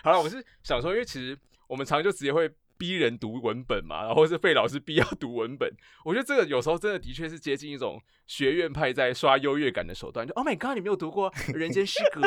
[0.03, 2.51] 好了，我是想说，因为其实我们常常就直接会
[2.85, 5.73] 逼人读文本嘛，然后是被老师逼要读文本。
[6.05, 10.27] 我觉得这个有时候真的的确是接近一种学院派在刷优越感的手段。
[10.27, 12.21] 就 Oh my God，你没有读过《人间失格》？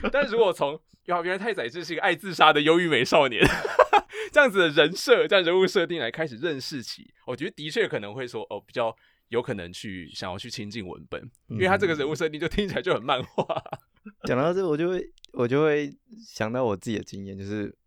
[0.10, 3.42] 但如果从，原来太宰治是一个爱自杀的忧郁美少年，
[4.32, 8.96] 这样子的人设、这样人物设定来开始认识起，我觉得的确可能会说哦，比较
[9.28, 13.44] 有可能去想要去亲近文本，因为他这个人物设定就听起来就很漫画。
[14.24, 15.92] 讲到这，我就会我就会
[16.26, 17.79] 想到我自己的经验，就是我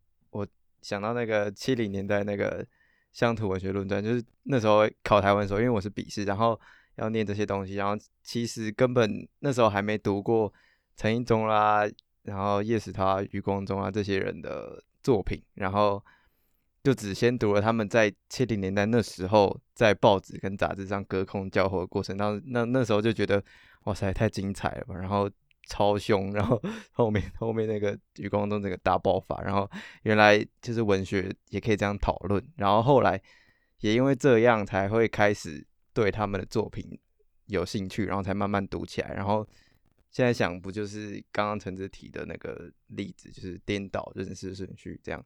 [0.84, 2.64] 想到那个七零年代那个
[3.12, 6.60] 乡土文学论战，就是那时候考台湾的时候，因为我是笔试，然后
[6.98, 10.54] 要念这些东西，然后其实根本那时候还没读过
[10.96, 11.84] 陈一中啦，
[12.24, 16.04] 然后叶石涛、余光中啊这些人的作品，然后
[16.84, 23.44] 就只先读了他们在七零年代那时候在报纸跟杂志上隔空交火的过程，然后那那时候就觉得
[23.86, 25.30] 哇塞太精彩了吧，然后
[25.66, 29.70] 超凶，然后后面后面那个余光中整个大爆发，然后
[30.04, 33.22] 原来就是文学也可以这样讨论，然后后来
[33.80, 37.00] 也因为这样才会开始对他们的作品
[37.46, 39.48] 有兴趣，然后才慢慢读起来，然后
[40.12, 45.26] 现在想不就是刚刚陈志提的那个例子，就是颠倒认识顺序这样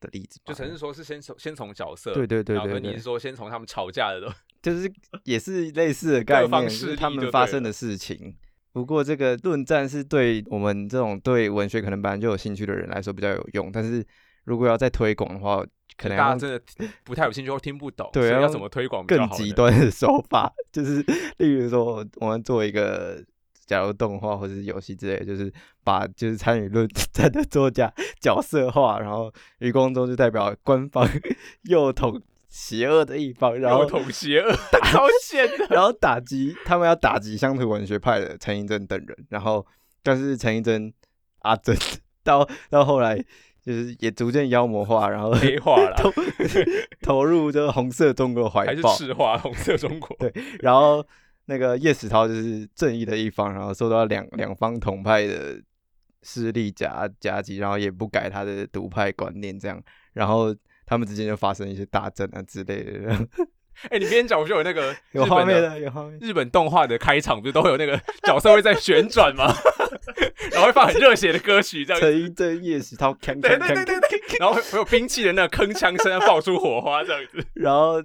[0.00, 4.32] 的例子，就陈是说是先从先从角色，对对对然后对对你是说先从他们吵架的都，
[4.62, 4.90] 就是
[5.24, 8.36] 也是类似的概念，是他们发生的事情。
[8.74, 14.04] 不过这个论战是对我们这种对文学可能本来就有兴趣的人来说比较有用，但是
[14.44, 15.64] 如果要再推广的话，
[15.96, 16.60] 可能大家真的
[17.04, 21.02] 不太有兴趣或听不懂，对要用所以要怎么推广更极端的手法，就是
[21.38, 23.24] 例如说我们做一个。
[23.66, 25.50] 假如动画或者是游戏之类，就是
[25.82, 31.08] 把就是参与论战的作家角色化，然后余光中就代表官方
[31.64, 32.20] 右统
[32.54, 34.52] 邪恶的一方，然后右统邪恶，
[34.92, 35.66] 超险的。
[35.74, 39.66] 然后打击他们要打击乡土文学派的陈寅真等人，然后
[40.04, 40.94] 但是陈寅真
[41.40, 41.76] 阿珍
[42.22, 43.16] 到到后来
[43.60, 46.12] 就是也逐渐妖魔化，然后黑化了，投
[47.02, 50.16] 投入这个红色中国怀还是抱，赤化红色中国？
[50.20, 51.04] 对然后
[51.46, 55.60] 那个叶石涛就是正义的一方，然后受到两两方统派的
[56.22, 60.54] 势力夹夹击，然后也不改他的独派观念，这样，然后
[60.86, 63.28] 他们之间就发生一些大战啊之类的，
[63.90, 66.18] 哎、你边讲我就有那个 有画面的，有画面。
[66.20, 69.52] 日本动画的开场不是都会有那个角色会在旋转吗？
[70.52, 72.06] 然后会放很热血的歌曲，这样子。
[72.10, 77.44] 陈寅真、叶石涛，锵对锵锵对对对对，然后会会有兵器的那个铿锵声，爆出火花这样子。
[77.54, 78.02] 然后，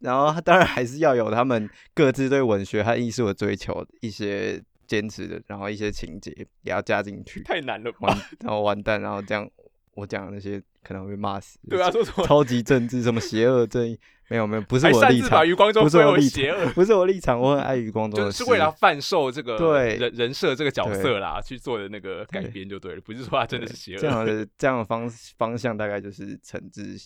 [0.00, 6.30] 然后他当然还是要有他们各自对文学和艺术的追求，一些坚持的，然后一些情节
[6.62, 7.42] 也要加进去。
[7.44, 7.98] 太难了吧？
[8.08, 9.48] 完，然后完蛋，然后这样
[9.96, 11.58] 我讲的那些可能会被骂死。
[11.68, 12.24] 对啊，，说什么？
[12.28, 23.98] 超级政治，什么邪恶正义，没有没有，不是我的立场余光中归 不是我立场，，不是我立场，我很爱余光中，就是为了贩售这个对人人设这个角色啦，去做的那个改编就对了，不是说他真的是邪恶。
[24.02, 26.96] 这样的这样的方方向，大概就是陈志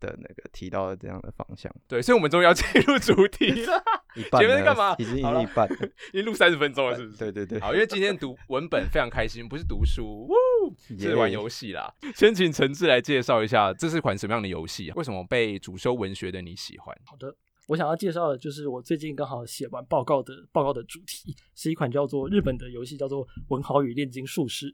[0.00, 1.72] 的那个提到的这样的方向。
[1.86, 3.82] 对，所以我们终于要进入主题了，
[4.16, 5.76] 一半前面在干嘛已经一半了。
[6.12, 7.18] 已经录三十分钟了，是不是？
[7.18, 11.94] 对对对，好，因为今天读文本非常开心，不是读书，呜是玩游戏啦。
[12.16, 14.94] 先请陈志来介绍一下，这是款什么样的游戏啊？
[14.96, 16.96] 为什么被主修文学的你喜欢？
[17.04, 17.34] 好的，
[17.68, 24.66] 我想要介绍的就是我最近刚好写完报告的报告的主题，是一款叫做日本的游戏，叫做《文豪与炼金术师》。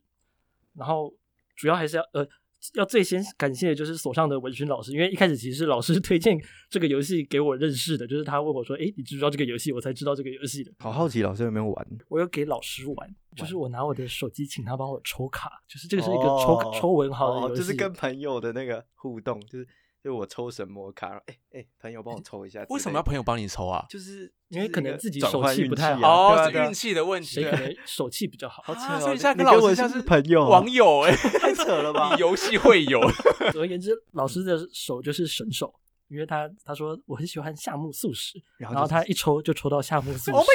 [0.75, 1.13] 然后
[1.57, 2.27] 主要还是要呃，
[2.75, 10.73] 要最先感谢的就是所上的文勋老师，因为一开始其实是老师 推荐这个游戏给我认识的，就是他问我说：“哎，你知不知道这个游戏？”我才知道这个游戏的。
[10.79, 11.87] 好好奇老师有没有玩？
[12.09, 19.67] 我有给老师玩，就是我拿我的手机请他帮我抽卡，就是这个是一个抽、哦抽文豪的游戏，哦就是跟朋友的那个互动，就是
[20.07, 23.85] 就我抽神魔卡，然后哎哎，朋友帮我抽一下为什么要朋友帮你抽啊？
[23.91, 27.27] 就是因为可能自己手气不太好运气的问题。
[27.27, 28.63] 谁可能手气比较好。
[28.65, 32.21] 好扯哦啊所以你现在你老师像是是朋友网友 哎，太扯了 吧以？
[32.21, 33.01] 游戏会友。
[33.51, 35.75] 总而言之，老师的手就是神手，
[36.07, 40.51] 因为他他说我很喜欢夏目漱石，然就然后他一抽就抽到夏目漱 Oh 石，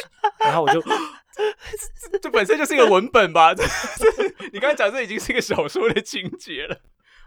[0.46, 0.82] 然后我就
[2.22, 3.54] 这本身就是一个文本吧？
[3.54, 6.80] 这这你刚才讲这已经是一个小说的情节了。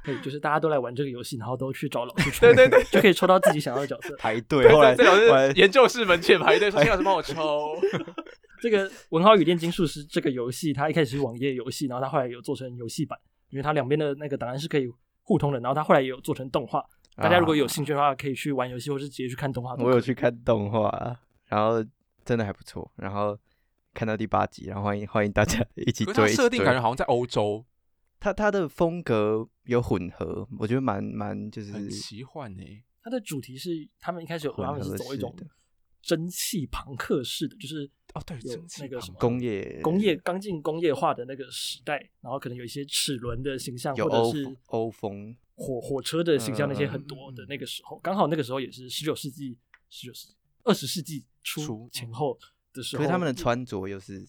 [0.05, 4.15] 对，就是大家都来玩这个游戏，然后都去找老师抽，对对对，就可以抽到自己想要的角色。
[4.19, 7.75] 排队，后来这种后来是研究室门前排队说：“谢老师帮我抽。
[8.61, 13.19] 这个《文豪与炼金术师》这个游戏，它一开始是网页游戏，然后它后来有做成游戏版，
[13.51, 14.87] 因为它两边的那个档案是可以
[15.23, 15.59] 互通的。
[15.61, 16.85] 然后它后来也有做成动画，
[17.17, 19.75] 大家如果有兴趣的话，可以去玩游戏，或是直接去看动画。
[19.77, 21.85] 我有去看动画，然后
[22.25, 23.39] 真的还不错，然后
[23.93, 26.29] 看到第八集，然后欢迎欢迎大家一”起追。
[26.29, 27.65] 设定感觉好像在欧洲，
[28.25, 32.85] 它它的风格有混合，我觉得蛮蛮就是很奇幻欸呢。
[33.03, 35.37] 它的主题是他们一开始有他们是混合式走一种
[36.01, 37.85] 蒸汽朋克式的，就是
[38.15, 49.59] 哦对蒸汽朋那个什么工业工业刚进工业化的那个时代，然后可能有一些齿轮的形象，有欧或者是欧风，火火车的形象，那些嗯很多的那个时候，刚好那个时候也是十九世纪、
[49.91, 52.39] 十九世纪、二十世纪初初前后
[52.73, 54.27] 的时候，可是他们的穿着又是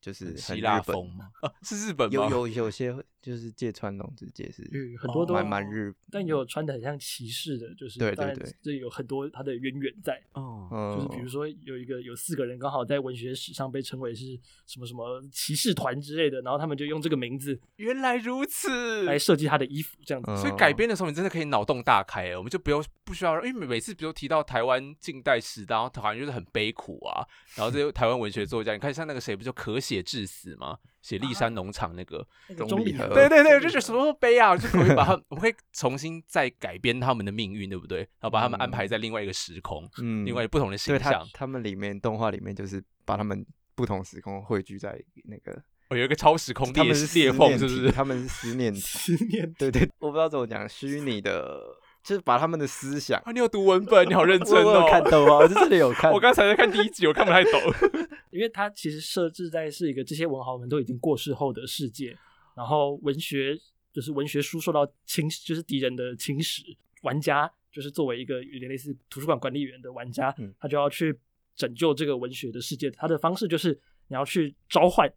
[0.00, 1.30] 就是很希腊日本风吗？
[1.42, 2.28] 啊， 是日本吗？
[2.30, 19.04] 有有有些就是芥川龙之介是嗯很多都蛮蛮日，但也有穿的很像骑士的，就是对对对这有很多他的渊源在，哦，嗯，就是比如说有一个有四个人刚好在文学史上被称为是什么什么骑士团之类的，然后他们就用这个名字原来如此。
[19.04, 20.30] 来设计他的衣服，这样子。
[20.30, 27.26] 嗯所以改编的时候，你真的可以脑洞大开，我们就不用不需要，因为每次比如提到台湾近代史，然后好像就是很悲苦啊，
[27.56, 30.78] 然后这些台湾文学作家，你看像那个谁，不就可血致死吗？
[31.08, 38.00] 写骊山农场那个，那个钟离合钟离合，对对对，就钟离合觉得什么悲啊，就可以把他， 我们可以重新再改编他们的命运，对不对？
[38.00, 41.26] 然后把他们安排在另外一个时空，嗯另外不同的形象。
[41.32, 43.44] 他们里面动画里面就是把他们
[43.74, 45.52] 不同时空汇聚在那个，
[45.88, 47.90] 哦有一个超时空裂他们是裂思念缝，是不是？
[47.92, 51.58] 他们是思念体，思念对对，我不知道怎么讲，虚拟的，
[52.02, 53.20] 就是把他们的思想。
[53.24, 54.88] 啊，你有读文本，你好认真 我有哦。
[54.90, 56.10] 看懂吗，我在这里有看。
[56.14, 57.60] 我刚才在看第一集，我看不太懂。
[58.30, 62.16] 因为它其实设置在是一个这些文豪们都已经过世后的世界，
[62.54, 63.58] 然后文学
[63.92, 71.18] 就是文学书受到侵，就是敌人的侵蚀，玩家就是作为一个有点类似图书馆管理员的玩家，嗯他就要去
[71.56, 72.90] 拯救这个文学的世界。
[72.90, 73.70] 他的方式就是
[74.08, 75.10] 你要去召唤、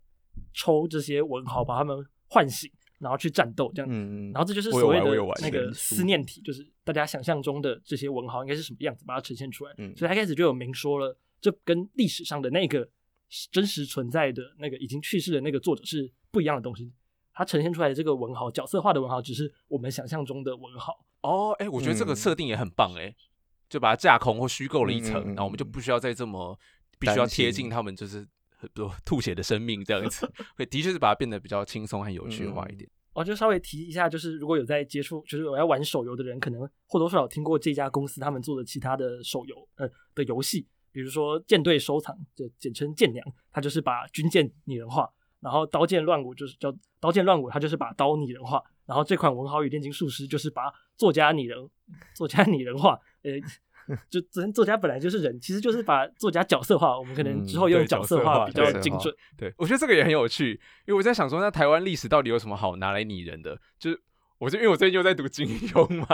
[0.54, 3.92] 抽这些文豪，把他们唤醒，然后去战斗这样。
[3.92, 5.06] 嗯，然后这就是所谓的
[5.42, 9.74] 那个思念体，就是大家想象中的这些文豪应该是什么样子，把它呈现出来。
[9.78, 12.88] 嗯所以他开始就有明说了，这跟历史上的那个
[13.52, 16.94] 真实存在的那个已经去世的那个作者是不一样的东西。
[17.34, 20.94] 他呈现出来的这个文豪，角色化的文豪，只是我们想象中的文豪。
[21.22, 23.16] 哦，哎，我觉得这个嗯设定也很棒，哎，
[23.70, 26.60] 就把它架空或虚构了一层，然后我们就不需要再这么
[27.00, 28.28] 必须要贴近他们，就是
[28.67, 30.32] 比如 吐血的生命这样子。
[30.56, 32.89] 会，的确是把它变得比较轻松和有趣化一点。
[33.13, 45.10] 哦，就稍微提一下，就是如果有在接触，就是我要玩手游的人，可能或多或少听过这家公司他们做的其他的手游，呃的游戏，比如说舰队收藏，就简称舰娘，它就是把军舰拟人化，
[45.41, 51.69] 然后刀剑乱舞就是叫刀剑乱舞，它就是把刀拟人化，然后这款文豪与炼金术师就是把作家拟人
[52.15, 53.32] 作家拟人化，呃。
[54.10, 56.98] 就真作家本来就是人，其实就是把作家角色化。
[56.98, 59.13] 我们可能之后用角角色化比较精准。
[59.38, 60.52] 对，我觉得这个也很有趣，
[60.86, 63.58] 因为我在想说，那台湾历史到底有什么好拿来拟人的？
[63.80, 64.02] 就是
[64.39, 66.08] 我就因为我最近又在读金庸嘛，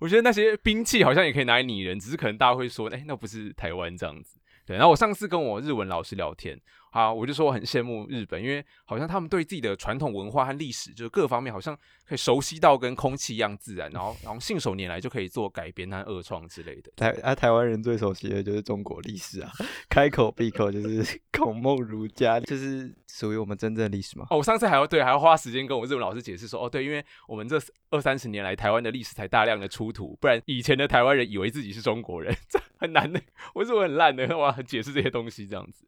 [0.00, 4.38] 我觉得那些兵器好像也可以拿来拟人，只是可能大家会说，哎、那不是台湾这样子。
[4.66, 6.58] 对，然后我上次跟我日文老师聊天，
[6.94, 11.76] 啊，我就说我很羡慕日本，因为好像他们对自己的传统文化和历史，就是各方面好像
[12.06, 16.92] 可以熟悉到跟空气一样自然，然后然后信手拈来就可以做改编和恶创之类的。
[16.94, 19.50] 台啊，台湾人最熟悉的就是中国历史啊，
[19.90, 24.28] 开口闭口就是 孔孟儒家，就是属于我们真正的历史嘛。
[24.30, 33.20] 哦，我上次还要对还要花时间跟我日文老师解释说，哦，对，因为我们这二三十年来台湾的历史才大量的出土，不然以前的台湾人以为自己是中国人， 这很难的。
[33.52, 35.84] 我日文很烂的，我要解释这些东西这样子。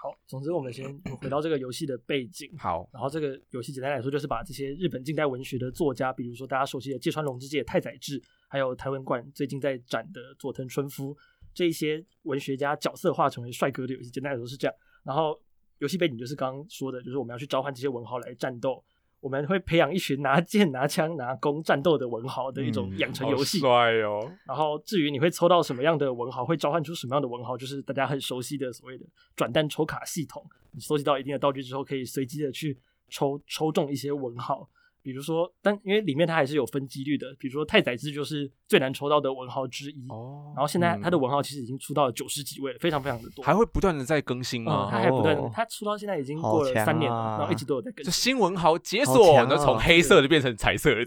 [0.00, 0.86] 好，总之我们先
[1.20, 2.48] 回到这个游戏的背景。
[2.56, 11.16] 好，然后这个游戏简单来说，就是把这些日本近代文学的作家，比如说大家熟悉的芥川龙之介、太宰治，还有台湾馆最近在展的佐藤春夫
[11.52, 14.08] 这一些文学家角色化成为帅哥的游戏。
[14.08, 14.74] 简单来说是这样。
[15.02, 15.36] 然后
[15.78, 18.84] 游戏背景就是刚刚说的，就是我们要去召唤这些文豪来战斗。
[19.20, 23.58] 我们会培养一群拿剑、拿枪、拿弓战斗的文豪的一种嗯养成游戏。
[23.58, 24.30] 帅哦。
[24.46, 29.04] 然后至于你会抽到什么样的文豪，会召唤出什么样的文豪，就是大家很熟悉的所谓的
[29.34, 30.44] 转蛋抽卡系统。
[30.70, 32.78] 你收集到一定的道具之后，可以随机的去
[33.08, 34.68] 抽抽中一些文豪。
[35.08, 40.06] 比如说，但因为里面它还是有分几率的，比如说太宰治就是最难抽到的文豪之一。
[40.10, 43.42] 哦然后现在嗯他的文豪其实已经出到了九十几位了，非常非常的多。
[43.42, 44.88] 还会不断的在更新嗯，吗？
[44.90, 48.34] 他还不断哦，他出到现在已经过了三年了，啊然后一直都有在更就新。
[48.34, 51.04] 新闻好解锁，强然后从哦黑色的变成彩色的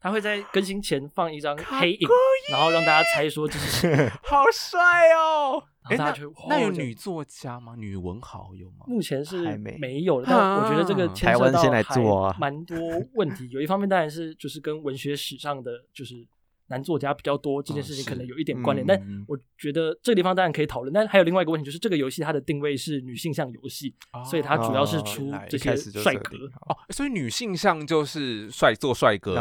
[0.00, 2.08] 他会在更新前放一张黑影，
[2.50, 5.62] 然后让大家猜说这是谁， 好帅哦！
[5.82, 7.74] 哎，那后大家就会哇这那有女作家吗？
[7.76, 8.84] 女文豪有吗？
[8.86, 12.78] 目前是还没没有的，但我觉得这个啊牵涉到台湾先来做啊蛮多
[13.14, 13.48] 问题。
[13.50, 16.26] 有一方面当然是就是跟文学史上的就是
[16.70, 18.98] 男作家比较多这件嗯事情可能有一点关联，但
[19.28, 20.92] 我觉得这个地方当然可以讨论。
[20.92, 23.94] 但还有另外一个问题就是这个游戏它的定位是女性向游戏，
[24.24, 29.34] 所以它主要是哦出这些帅哥哦，所以女性向就是帅做帅哥，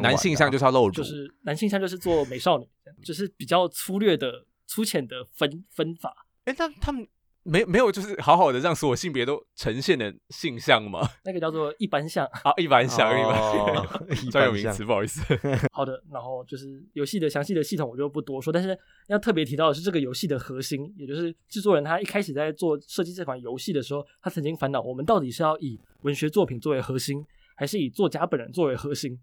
[0.00, 2.66] 男性向就是要露乳，就是男性向就是做美少女，
[3.02, 6.26] 就是比较粗略的、粗浅的分分法。
[6.44, 7.06] 哎，但他们
[7.46, 11.08] 没没有就是好好的让所有性别都呈现的性向吗？
[11.24, 12.26] 那个叫做一般向。
[12.26, 15.22] 啊，一般向，一般哦一般向 专有名词，不好意思。
[15.72, 18.76] 好的，然后就是游戏的详细的系统我就不多说，但是
[19.06, 27.24] 要特别提到的是这个游戏的核心，也就是制作人他一开始在做设计这款游戏的时候，他曾经烦恼我们到底是要以文学作品作为核心，
[27.54, 29.18] 还是以作家本人作为核心。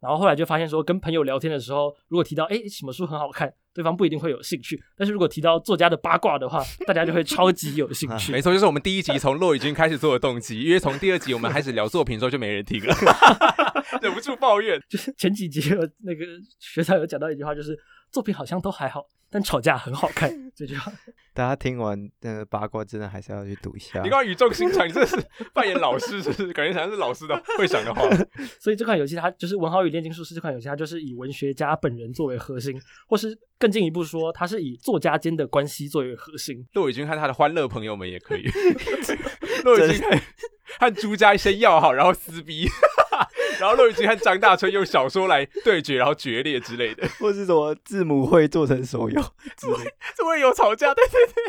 [0.00, 8.30] 然后后来就发现说，跟朋友聊天的时候，如果提到哎什么书很好看，对方不一定会有兴趣；但是如果提到作家的八卦的话，大家就会超级有兴趣。
[8.30, 12.94] 没错，就是我们第一集从骆以军开始做的动机，因为从第二集我们开始聊作品的时候就没人听了，
[14.00, 14.80] 忍不住抱怨。
[14.88, 16.24] 就是前几集有那个
[16.58, 17.76] 学长有讲到一句话，就是
[18.10, 20.30] 作品好像都还好，但吵架很好看。
[20.54, 20.92] 这句话，
[21.32, 24.10] 大家听完那个八卦，真的还是要去读一下你。
[24.10, 25.16] 刚刚语重心长，你这是
[25.54, 26.52] 扮演老师，是不是？
[26.52, 28.02] 感觉像是老师的会讲的话。
[28.58, 32.74] 所以这款游戏它就是《文豪与炼金术师》这款游戏，它就是以文学家本人作为核心，
[33.06, 36.66] 或是更进一步说，它是以作家间的关系作为核心。
[36.72, 38.48] 骆以军和他的欢乐朋友们也可以。
[39.64, 40.18] 骆以军和
[40.80, 42.68] 和朱家先要好，然后撕逼，
[43.58, 47.06] 然后骆以军和张大春用小说来对决，然后决裂之类的。
[47.18, 49.20] 或是什么字母会做成手游
[49.56, 49.92] 之类的。
[50.16, 51.44] 这会有吵架，对对对。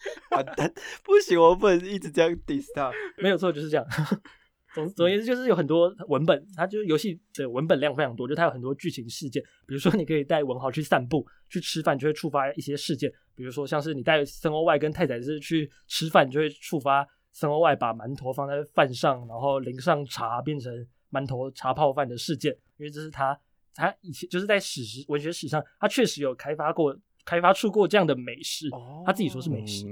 [0.30, 0.72] 完蛋，
[1.04, 2.90] 不行，我不能一直这样 diss 他。
[3.18, 3.86] 没有错，就是这样。
[4.72, 9.42] 总总而言之，就是有很多文本，它就是游戏的文本量非常多，就它有很多剧情事件。
[9.66, 13.12] 比如说，你可以带文豪去散步、去吃饭，就会触发一些事件。
[13.34, 20.72] 比如说，像是你带森欧外跟太宰治去吃饭，就会触发森欧外把馒头放在饭上，然后淋上茶，变成
[21.10, 22.56] 馒头茶泡饭的事件。
[22.76, 23.38] 因为这是他
[23.74, 28.68] 他以前就是在史实文学史上，他确实有开发过、开发出过这样的美食。
[29.04, 29.86] 他自己说是美食。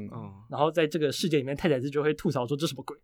[0.49, 2.97] 然后在这个事件里面，太宰治就会吐槽说这什么鬼，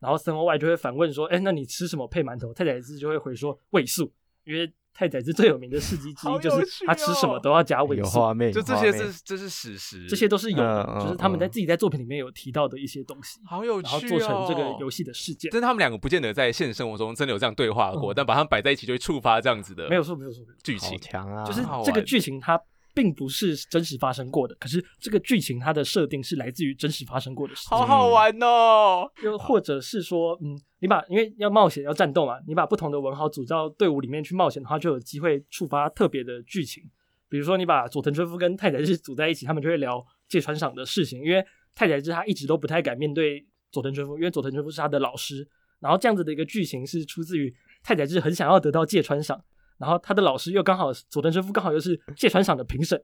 [0.00, 2.52] 然后森欧外就会反问说，哎，那你吃什么配馒头？
[2.52, 4.12] 太宰治就会回说味素，
[4.44, 15.50] 因为太宰治最有名的事迹之一就是他吃什么哦都要加味素，有画面，就这些是这是史实，这些都是有的，就是他们在嗯自己在作品里面有提到的一些东西，好有趣、哦，然后做成这个游戏的事件。
[15.52, 20.98] 但他们两个不见得在现实生活中真的有这样对话过，嗯但把他们摆在一起就会触发这样子的没有错，没有错，剧情。
[21.00, 21.44] 强啊！
[21.44, 22.60] 就是这个剧情它
[22.92, 27.70] 并不是真实发生过的，可是这个剧情它的设定是来自于真实发生过的事情。
[27.70, 29.08] 好好玩哦！
[29.22, 36.82] 又或者是说，嗯，你把因为要冒险要战斗嘛，你把不同的文豪组到队伍里面去冒险的话，就有机会触发特别的剧情。
[37.28, 45.46] 比如说，你把佐藤春夫跟太宰治组在一起，他们就会聊芥川赏的事情，因为太宰治他一直都不太敢面对佐藤春夫，因为佐藤春夫是他的老师。
[45.80, 47.54] 然后这样子的一个剧情是出自于
[47.84, 49.40] 太宰治很想要得到芥川赏，
[49.78, 53.00] 然后他的老师又刚好佐藤春夫刚好又是芥川赏的评审，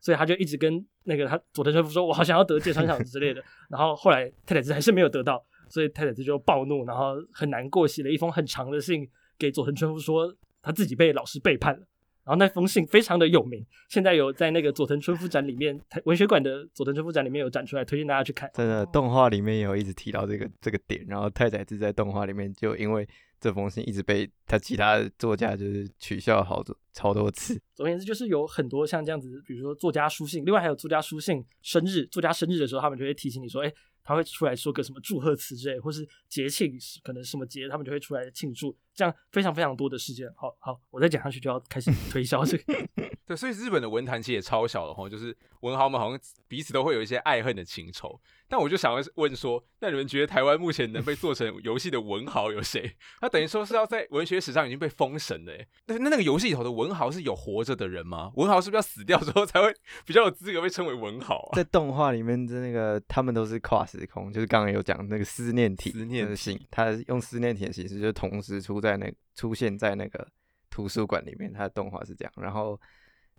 [0.00, 9.08] 所以他就一直跟那个他佐藤春夫说：“我好想要得芥川赏之类的。”然后后来太宰治还是没有得到，所以太宰治就暴怒，然后很难过，写了一封很长的信
[9.38, 11.86] 给佐藤春夫，说他自己被老师背叛了。
[12.24, 18.50] 然后那封信非常的有名，现在有在那个佐藤春夫展里面，台文学馆的佐藤春夫展里面有展出来，推荐大家去看。
[18.52, 23.08] 真的动画里面也有一直提到这个这个点，然后太宰治在动画里面就因为
[23.40, 27.58] 这封信一直被他其他作家就是取笑好多超多次。
[27.74, 33.72] 总而言之，就是有很多像这样子，比如说作家书信，另外还有作家书信生日，作家生日的时候，他们就会提醒你说，哎，
[34.08, 36.72] 他会出来说个什么祝贺词之类，或是节庆，
[37.04, 40.28] 可能什么节，他们就会出来庆祝，这样非常非常多的事件。
[40.34, 42.64] 好好，我再讲下去就要开始 推销这个。
[43.24, 46.18] 对，所以日本的文坛其实也超小的哈，就是文豪们好像
[46.48, 48.18] 彼此都会有一些爱恨的情仇。
[48.48, 52.90] 但我就想要问说，那你们觉得台湾目前能被做成游戏的文豪有谁？
[53.20, 55.68] 他等于说是要在文学史上已经被封神了耶。
[55.86, 58.32] 那那那个游戏里头的文豪是有活着的人吗？
[58.36, 59.72] 文豪是不是要死掉之后才会
[60.06, 61.52] 比较有资格被称为文豪啊？
[61.54, 70.26] 在动画里面的那个他们都是跨时空，就是刚刚有讲那个思念体，思念体的形，它用思念体的形式，就同时出在那出现在那个
[70.70, 72.80] 图书馆里面，他的动画是这样，然后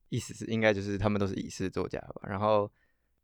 [0.09, 2.71] 意思是应该就是他们都是已逝作家吧，然后。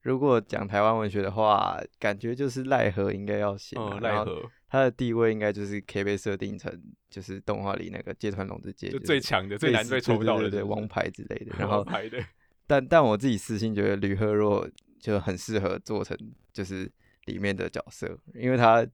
[0.02, 6.72] 如果讲台湾文学的话，感觉就是奈何应该要写然后奈何他的地位应该就是可以被设定成
[7.10, 11.56] 就是动画里那个芥川龙之介，就最强的、最难被抽到的，王牌之类的。
[11.58, 12.24] 然后王牌的，
[12.68, 14.70] 但但我自己私心觉得吕赫若
[15.00, 16.16] 就很适合做成
[16.54, 16.88] 就是
[17.24, 18.88] 里面的角色，因为他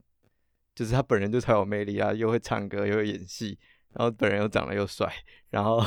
[0.74, 3.58] 就是他本人就超有魅力啊，又会唱歌又会演戏，
[3.94, 5.12] 然后本人又长得又帅，
[5.50, 5.80] 然后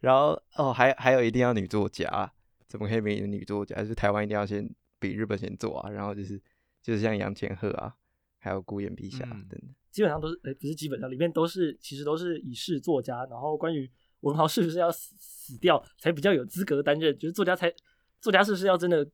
[0.00, 2.32] 然后哦，还还有一定要女作家，
[2.68, 3.76] 怎么可以没女作家？
[3.76, 6.40] 就是台湾一定要先比日本先做啊，然后就是
[6.82, 7.94] 就是像杨千鹤啊，
[8.38, 9.74] 还有孤雁陛下嗯等等。
[9.90, 13.24] 基本上都是，诶，不是基本上，里面都是其实都是已逝作家。
[13.26, 13.88] 然后关于
[14.20, 17.72] 文豪是不是要死死掉才比较有资格担任，就是作家才
[18.20, 19.08] 作家是不是要真的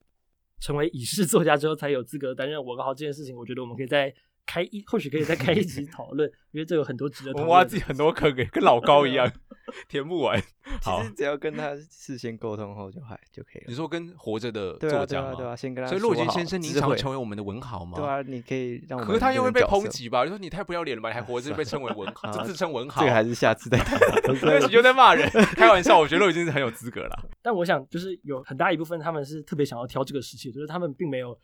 [0.59, 4.15] 成为已逝作家之后才有资格担任文豪这件事情，我觉得我们可以再
[4.47, 9.31] 开一，或许可以再开一集讨论， 因为这有很多值得讨论的我们挖自己很多坑给，跟老高一样，
[9.89, 10.43] 填不完。
[10.83, 13.65] 好其实只要跟他事先沟通后就还就可以了。
[13.67, 15.35] 你说跟活着的作家吗？
[15.35, 17.99] 对啊对啊，先跟他所以洛杰先生，您想成为我们的文豪吗？
[17.99, 20.23] 对啊，你可以让我可是他又会被抨击吧？
[20.25, 21.09] 就说你太不要脸了吧？
[21.09, 23.99] 你还活着被称为文豪，就自称文豪，这个还是下次再谈。
[24.39, 25.99] 对，你就在骂人，开玩笑。
[25.99, 27.29] 我觉得洛已经是很有资格了。
[27.43, 31.37] 但我想，就是有很大一部分他们是特别想要挑这个时期，就是他们并没有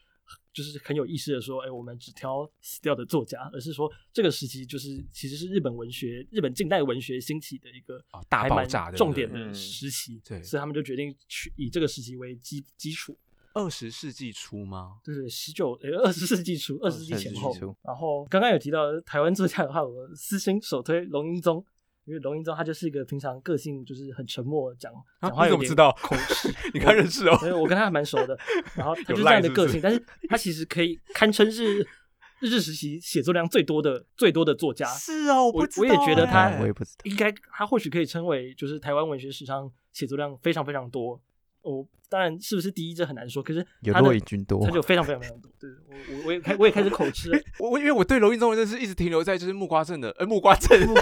[0.52, 13.16] 就是很有意识的说，哎、我们只挑死掉的作家，而是说这个时期就是其实是日本文学、日本近代文学兴起的一个哦大爆炸对不对重点的嗯时期，对所以他们就决定去以这个时期为基基础。
[13.54, 14.98] 二十世纪初吗？
[15.02, 17.56] 对对，十九呃二十世纪初，二十世纪前后。
[17.82, 21.64] 然后刚刚有提到台湾作家的话，我私心首推龙应宗，
[22.06, 26.48] 因为龙应宗他就是一个平常个性就是很沉默，讲啊讲话有点口 吃。
[26.72, 27.36] 你看认识哦。
[27.38, 28.38] 所以我跟他还蛮熟的，
[28.76, 31.80] 然后他就是这样的个性，但是他其实可以堪称是
[32.40, 34.86] 日治时期写作量最多的最多的作家。
[34.86, 37.02] 是哦，我我我也觉得他我也不知道。
[37.04, 41.20] 应该他或许可以称为就是台湾文学史上写作量非常非常多。
[41.66, 45.50] 我当然是不是第一这很难说，可是有骆以军多他就非常非常非常多。
[45.58, 50.94] 对我我我也开我也开始口吃了， 我我因为我对龙应宗的认识一直停留在就是木瓜镇的，呃，木瓜镇，木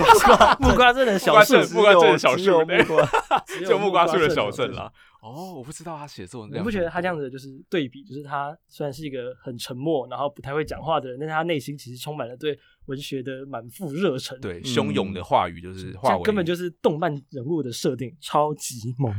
[0.60, 3.06] 木瓜镇的小树木瓜镇，木瓜镇的小只有树，对木瓜
[3.46, 4.90] 只有 就木瓜树的小镇啦。
[5.20, 14.38] 哦，我不知道他写作，你不觉得他这样子就是对比，就是他虽然是一个很沉默，然后不太会讲话的人，但是他内心其实充满了对文学的满腹热忱。
[14.40, 19.14] 对汹涌的话语就是这样根本就是动漫人物的设定，超级萌。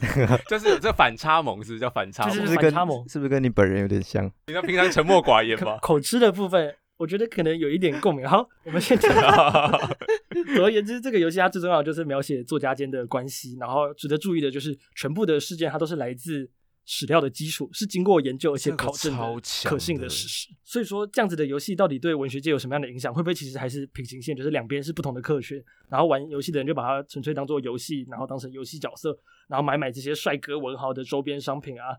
[0.48, 2.34] 就是有这反差萌，是不是叫反差萌？
[2.34, 4.30] 就是是不是跟反差萌是不是跟你本人有点像？
[4.46, 5.78] 你看平常沉默寡言吧。
[5.80, 8.26] 口 口吃的部分，我觉得可能有一点共鸣。
[8.28, 9.12] 好，我们先讲。
[10.54, 16.50] 总而言之，这个游戏它最重要的就是描写作家间的关系，然后值得注意的就是全部的事件它都是来自
[16.86, 20.50] 史料的基础，是经过研究而且考证的可信的的事实。
[20.62, 23.12] 所以说，这样子的游戏到底对文学界有什么样的影响？
[23.12, 25.64] 会不会其实还是平行线，就是两边是不同的科学？
[25.88, 29.18] 然后玩游戏的人就把它纯粹当做游戏，然后当成游戏角色，
[29.48, 31.96] 然后买买这些帅哥文豪的周边商品啊。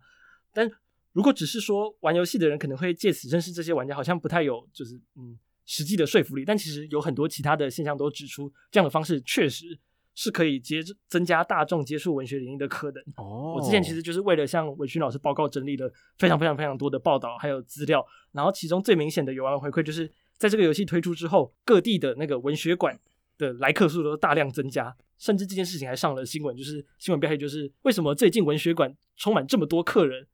[0.53, 0.69] 但
[1.13, 6.45] 如果只是说玩游戏的人可能会借此认识这些玩家，好像不太有就是嗯实际的说服力。
[6.45, 9.79] 但其实有很多其他的现象都指出，这样的方式确实
[10.16, 13.03] 是可以接增加大众接触文学领域的可能。
[13.18, 22.99] 哦我之前其实就是为了向文勋老师报告整理了非常非常非常多的报道还有资料，然后其中最明显的有玩回馈就是在这个游戏推出之后，各地的那个文学馆
[23.38, 30.26] 的来客数都大量增加，甚至这件事情还上了新闻，就是新闻标题就是为什么最近文学馆充满这么多客人，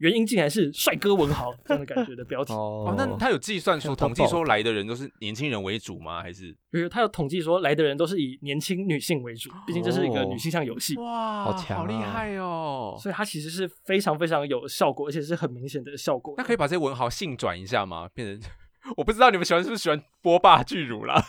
[0.00, 2.52] 原因竟然是帅哥文豪这样的感觉的标题。
[2.52, 6.22] 哦哦，那他有计算说统计说来的人都是年轻人为主吗？
[6.22, 6.56] 还是
[6.90, 10.96] 他有统计说来的人都是以年轻女性为主，毕竟这是一个哦女性向游戏。
[10.96, 12.96] 哇，好强好厉啊害哦！
[12.98, 16.34] 所以它其实是非常非常有效果，而且是很明显的效果。
[16.36, 18.08] 那可以把这些文豪性转一下吗？
[18.14, 18.50] 变成
[18.96, 21.22] 我不知道你们喜欢是不是喜欢波霸巨乳啦，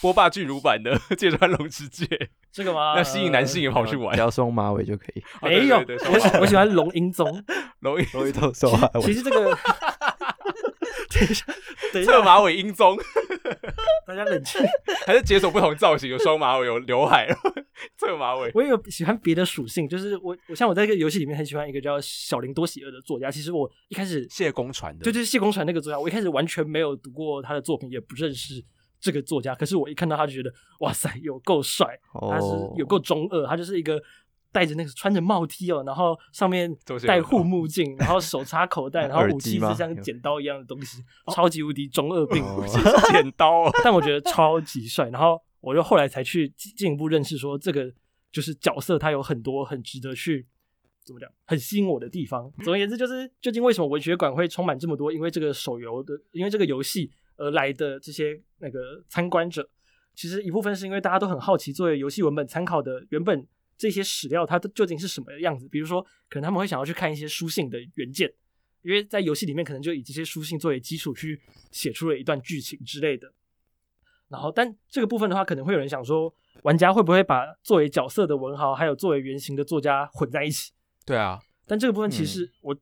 [0.00, 2.06] 波霸巨乳版的芥川龙之介，
[2.50, 2.96] 这个吗？
[2.96, 4.20] 要吸引男性也跑去玩只。
[4.20, 5.20] 要双马尾就可以。
[5.40, 7.44] 哦没有，对对对我喜我喜欢龙英宗。
[7.80, 8.90] 龙一容易透手啊！
[9.02, 9.50] 其实这个，
[11.12, 11.44] 等一下，
[11.92, 12.96] 等一侧下，马尾英宗，
[14.06, 14.60] 大家冷静。
[15.06, 17.28] 还是解锁不同造型，有双马尾，有刘海，
[17.98, 18.50] 侧马尾。
[18.54, 23.30] 我也有喜欢别的属性，就是我，我像我在这个游戏里面很喜欢一个叫小林多喜二的作家。
[23.30, 28.64] 其实我一开始谢公传的，对对谢公传那个作家，我一开始完全没有读过他的作品，也不认识
[29.00, 29.54] 这个作家。
[29.54, 31.86] 可是我一看到他就觉得，哇塞，有够帅，
[32.30, 34.00] 他是哦，有够中二，他就是一个
[34.54, 36.72] 戴着那个穿着帽 T 哦，然后上面
[37.04, 41.02] 戴护目镜， 然后手插口袋， 然后武器是像剪刀一样的东西，
[41.34, 42.40] 超级无敌中二病。
[42.44, 42.64] 哦
[43.10, 45.10] 剪刀哦，但我觉得超级帅。
[45.10, 47.92] 然后我就后来才去进进一步认识说，这个
[48.30, 50.46] 就是角色，他有很多很值得去
[51.04, 52.48] 怎么讲，很吸引我的地方。
[52.62, 59.68] 总而言之，就是究竟为什么文学馆会充满这么多因为这个手游的，因为这个游戏而来的这些那个参观者，
[60.14, 63.44] 其实一部分是因为大家都很好奇，作为游戏文本参考的原本
[63.76, 65.68] 这些史料，它究竟是什么样子。
[65.68, 68.32] 比如说，可能他们会想要去看一些书信的原件。
[68.82, 73.32] 因为在游戏里面，可能就以这些书信作为基础去写出了一段剧情之类的。
[74.28, 80.72] 然后，但这个部分的话，可能会有人想说，玩家会不会把作为角色的文豪，还有作为原型的作家混在一起？
[81.06, 82.74] 对啊，但这个部分其实我、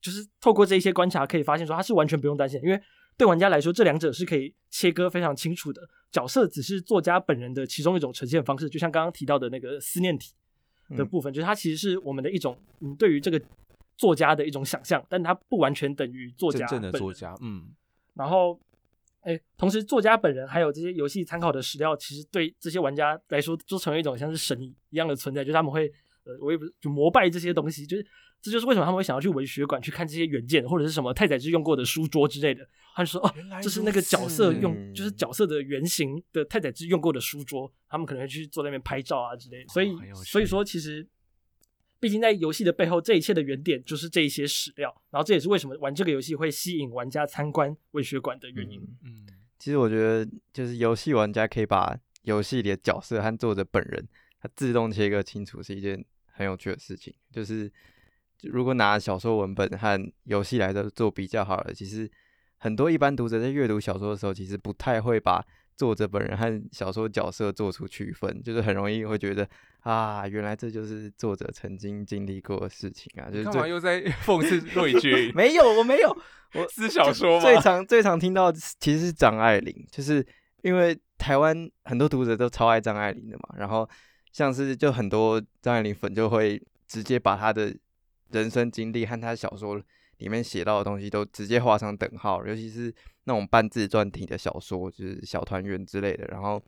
[0.00, 2.80] 就是透过这一些观察可以发现说，他是完全不用担心，因为
[3.18, 5.82] 对玩家来说，这两者是可以切割非常清楚的。
[6.10, 10.32] 角色只是作家本人的其中一种呈现方式，就像刚刚提到的那个思念体
[10.96, 13.38] 的部分，就是它其实是我们的一种嗯对于这个
[13.96, 17.68] 作家的一种想象，但它不完全等于作家真正的作家，嗯，
[18.14, 18.58] 然后，
[19.20, 25.92] 哎，同时作家本人还有这些游戏参考的史料，其实对这些玩家来说，都成为一种像是神一样的存在，就是他们会，
[26.28, 28.06] 呃，我也不是就膜拜这些东西，就是
[28.40, 32.68] 这就是为什么他们会想要去文学馆去看这些原件或者是什么太宰治用过的书桌之类的。
[32.94, 39.68] 他就说，哦原来，这是那个角色用，就是角色的原型的太宰治用过的书桌，他们可能会去坐在那边拍照啊之类的。
[39.68, 39.90] 所以
[40.24, 41.08] 所以说其实。
[42.00, 48.80] 毕竟在游戏的背后，这一切的原点就是这一些史料，然后这也是为什么玩这个游戏会吸引玩家参观文学馆的原因。
[49.02, 49.26] 嗯嗯，
[49.58, 54.06] 其实我觉得，就是游戏玩家可以把游戏里的角色和作者本人，
[54.40, 56.04] 他自动切割清楚，是一件
[56.38, 57.12] 很有趣的事情。
[57.32, 57.70] 就是
[58.42, 62.08] 如果拿小说文本和游戏来的做比较好了，其实
[62.58, 65.44] 很多一般读者在阅读小说的时候，其实不太会把
[65.76, 69.48] 作者本人和小说角色做出区分，就是很容易会觉得
[69.80, 75.32] 啊，原来这就是作者曾经经历过的事情啊，就是干嘛又在 讽刺骆以军？
[75.34, 76.08] 没有，我没有，
[76.54, 77.44] 我 是小说吗？
[77.44, 80.24] 最常最常听到其实是张爱玲，就是
[80.62, 83.88] 因为台湾很多读者都超爱张爱玲的嘛，然后
[84.32, 87.74] 像是就很多张爱玲粉就会直接把她的
[88.30, 89.80] 人生经历和她小说
[90.18, 92.92] 里面写到的东西都直接画上等号，尤其是
[93.24, 96.60] 那种半自传体的小说，就是小团圆之类的，然后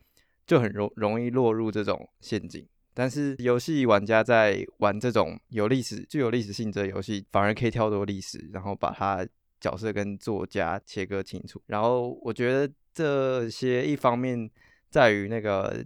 [0.45, 2.65] 就很容容易落入这种陷阱。
[2.93, 9.25] 但是游戏玩家在玩这种有历史、具有历史性质的游戏，反而可以跳脱历史，然后把它
[9.61, 11.61] 角色跟作家切割清楚。
[11.67, 14.49] 然后我觉得这些一方面
[14.89, 15.85] 在于那个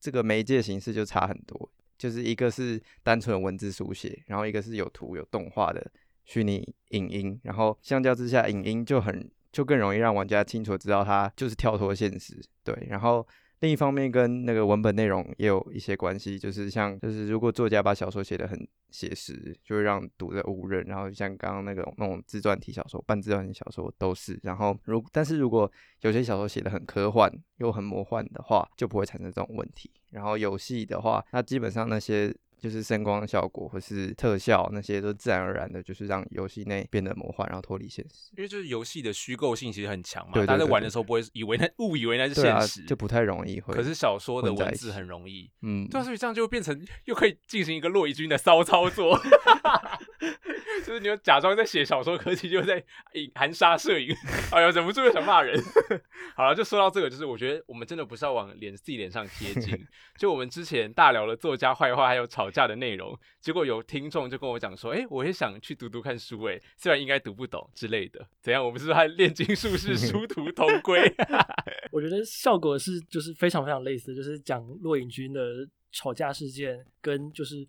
[0.00, 5.90] 这个媒介形式就差很多，就是一个是单纯文字书写，然后一个是有图有动画的
[6.24, 13.26] 虚拟影音，然后相较之下，影音就很就更容易让玩家清楚知道它就是跳脱现实，对，然后。
[13.60, 20.82] 另一方面，跟那个文本内容也有一些关系，就是像，就是如果作家把小说写得很写实，就会让读者误认。
[20.86, 24.40] 然后像刚刚那种那种自传体小说、半自传体小说都是。
[24.42, 29.90] 然后如但是如果有些小说写得很科幻又很魔幻的话，就不会产生这种问题。
[30.10, 38.30] 然后游戏的话，那基本上那些就是声光效果或是特效那些都自然而然的，就是让游戏内变得魔幻，然后脱离现实。
[38.36, 43.74] 因为就是游戏的虚构性其实很强嘛，大家在玩的时候不会以为那 误以为那是现实，，就不太容易会。
[43.74, 49.18] 可是小说的文字很容易，嗯，对啊，所以这样就会变成又可以进行一个骆以军的骚操作，
[50.84, 52.82] 就是你又假装在写小说，可是其就在
[53.14, 54.14] 影含沙射影，
[54.50, 55.60] 哎呀，忍不住又想骂人。
[56.36, 59.78] 好了，就说到这个，就是我觉得我们真的不是要往脸自己脸上贴金，
[60.18, 68.64] 就我们之前大聊了作家坏话还有吵架的内容，结果有听众就跟我讲说，哎、我也想去读读看书，哎，虽然应该读不懂之类的，怎样？
[68.64, 71.00] 我们是不是和炼金术士殊 途同归？
[71.92, 77.60] 我觉得效果是就是非常非常类似，就是讲骆颖君的吵架事件，跟就是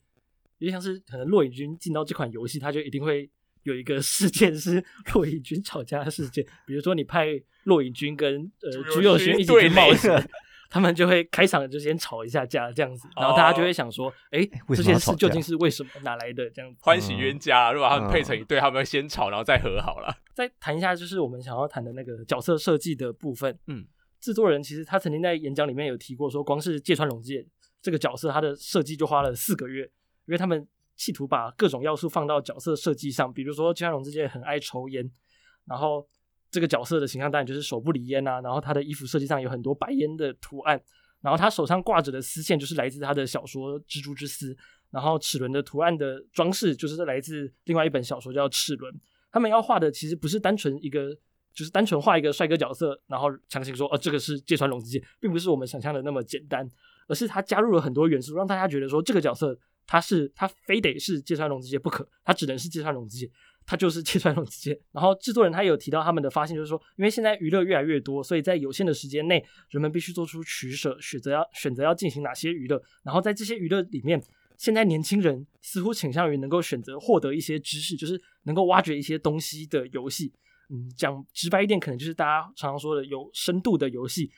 [0.58, 3.30] 有点像是可能骆颖君进到这款游戏，他就一定会
[3.64, 7.28] 有一个事件是骆颖君吵架的事件，比如说你派
[7.64, 10.12] 骆颖君跟呃朱朱友勋一起去冒险。
[10.72, 16.80] 他们就会开场就先吵一下架这样子，然后大家就会想说，哎、为这件事究竟是为什么哪来的这样子？
[16.82, 20.16] 欢喜冤家，如果他们配成嗯一对，他们会先吵，然后再和好了。
[20.34, 23.60] 再谈一下，就是我们想要谈的那个角色设计的部分。
[23.68, 23.86] 嗯，
[24.22, 27.46] 制作人其实他曾经在演讲里面有提过，说光是芥川龙介
[27.82, 29.84] 这个角色，他的设计就花了四个月，
[30.26, 30.66] 因为他们
[30.96, 35.12] 企图把各种要素放到角色设计上，比如说芥川龙之介很爱抽烟，
[35.66, 36.08] 然后
[36.52, 40.80] 这个角色的形象当然就是手不离烟啊，然后他的衣服设计上有很多白烟的图案，
[41.22, 44.54] 然后他手上挂着的丝线就是来自他的小说《蜘蛛之丝》，
[44.90, 48.94] 然后齿轮的图案的装饰就是来自另外一本小说叫《齿轮》。
[49.32, 51.16] 他们要画的其实不是单纯一个，
[51.54, 56.70] 就是单纯画一个帅哥角色，然后强行说，呃，这个是芥川龙之介，并不是我们想象的那么简单，
[57.08, 63.32] 而是他加入了很多元素，让大家觉得说这个角色他是他非得是芥川龙之介不可，他只能是芥川龙之介，
[63.72, 64.78] 他就是芥川龙之介。
[64.92, 74.22] 然后制作人他有提到他们的发现，就是说，因为现在娱乐越来越多，所以在有限的时间内，人们必须做出取舍，选择要选择要进行哪些娱乐，然后在这些娱乐里面。
[74.58, 80.32] 现在年轻人似乎倾向于能够选择获得一些知识，就是能够挖掘一些东西的游戏。
[80.70, 84.30] 嗯，讲直白一点，可能就是大家常常说的有深度的游戏，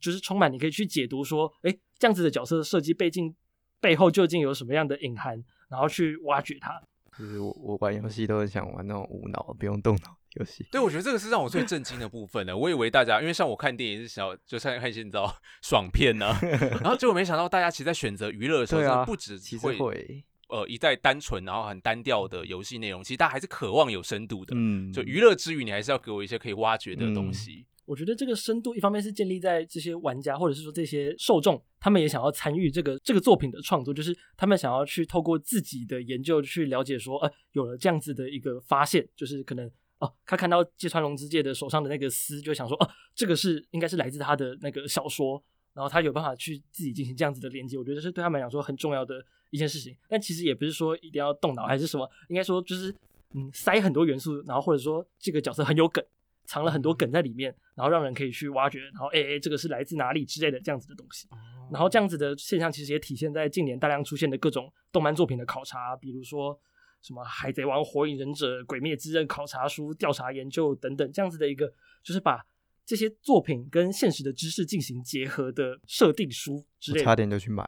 [0.00, 1.70] 就是充满你可以去解读说，哎，
[2.00, 3.32] 这样子的角色设计背景
[3.80, 6.72] 背后究竟有什么样的隐含，然后去挖掘它。
[7.18, 10.66] 就是我我玩游戏都很想玩那种无脑不用动脑游戏。
[10.72, 12.56] 对，我觉得这个是让我最震惊的部分呢。
[12.56, 16.34] 我以为大家，因为像我看电影是想要，就像看一些你知道爽片呢、
[16.80, 24.54] 然后结果没想到大家其实，在选择娱乐的时候，不止其实会会，呃一再单纯然后很单调的游戏内容，其实大家还是渴望有深度的。
[24.56, 27.66] 嗯，就娱乐之余，你还是要给我一些可以挖掘的东西。
[27.90, 39.68] 我觉得这个深度一方面是建立在这些玩家或者是说这些受众，他们也想要参与这个这个作品的创作，就是他们想要去透过自己的研究去了解说，呃，有了这样子的一个发现，就是可能
[39.98, 45.42] 哦，他看到芥川龙之介的手上的那个丝，就想说，哦，这个是应该是来自他的那个小说，
[45.74, 49.16] 然后他有办法去自己进行这样子的连接，我觉得是对他们来讲说很重要的
[49.50, 49.96] 一件事情。
[50.08, 52.94] 但其实也不是说一定要动脑还是什么，应该说就是
[53.34, 56.04] 嗯，塞很多元素，然后或者说这个角色很有梗。
[56.46, 61.26] 藏了很多梗在里面，然后让人可以去挖掘，然后哎哎，这个是来自哪里之类的这样子的东西。
[61.72, 66.60] 然后这样子的现象其实也体现在近年大量出现的各种动漫作品的考察，比如说
[67.00, 71.72] 什么《海贼王》《火影忍者》《鬼灭之刃》考察书、调查研究等等这样子的一个，
[72.02, 72.44] 就是把
[72.84, 77.04] 这些作品跟现实的知识进行结合的设定书之类的。
[77.06, 77.64] 差点就去买。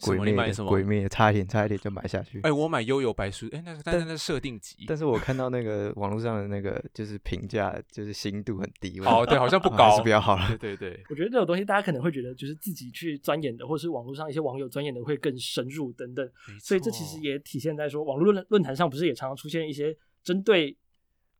[0.00, 2.40] 鬼灭，鬼灭，差一点，差一点就买下去。
[2.42, 9.00] 哎，我买悠游白书，哎，那个但是那设定集，但是我看到那个网络上的那个就是评价，就是心度很低。
[9.00, 10.48] 哦，对，好像不 高，是比较好了。
[10.58, 16.30] 对对对，我觉得这种东西大家可能会觉得，就是自己去钻研的，或者是网络上一些网友钻研的会更深入等等。
[16.60, 20.76] 所以这其实也体现在说，网络论论坛上不是也常常出现一些针对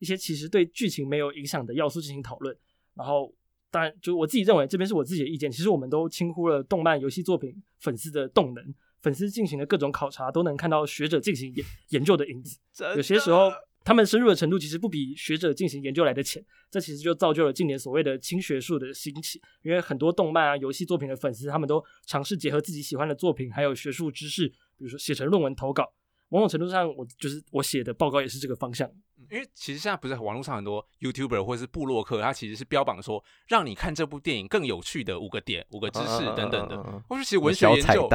[0.01, 2.57] 一些其实对剧情没有影响的要素进行讨论，
[2.95, 3.33] 然后。
[3.71, 5.51] 当然，就我自己认为，这边是我自己的意见。
[5.51, 12.59] 其实我们都轻忽了动漫、游戏作品粉丝的动能，粉丝进行的各种考察，都能看到学者进行研研究的影子。
[12.97, 13.51] 有些时候，
[13.85, 16.43] 他们深入的程度其实不比学者进行研究来的浅。
[16.71, 19.41] 这其实就造就了近年所谓的轻学术的兴起。
[19.63, 25.93] 因为很多动漫啊、游戏作品的粉丝，他们都尝试结合自己喜欢的作品，还有学术知识，比如说写成论文投稿。
[26.31, 28.91] 某种程度上，我就是我写的报告也是这个方向。
[29.31, 36.79] 因为其实现在不是网络上很多 YouTuber 或者是部落客，他其实是标榜说让你看这部电影更有趣的五个点、五个知识等等的。
[37.09, 38.09] 或者其实文学研究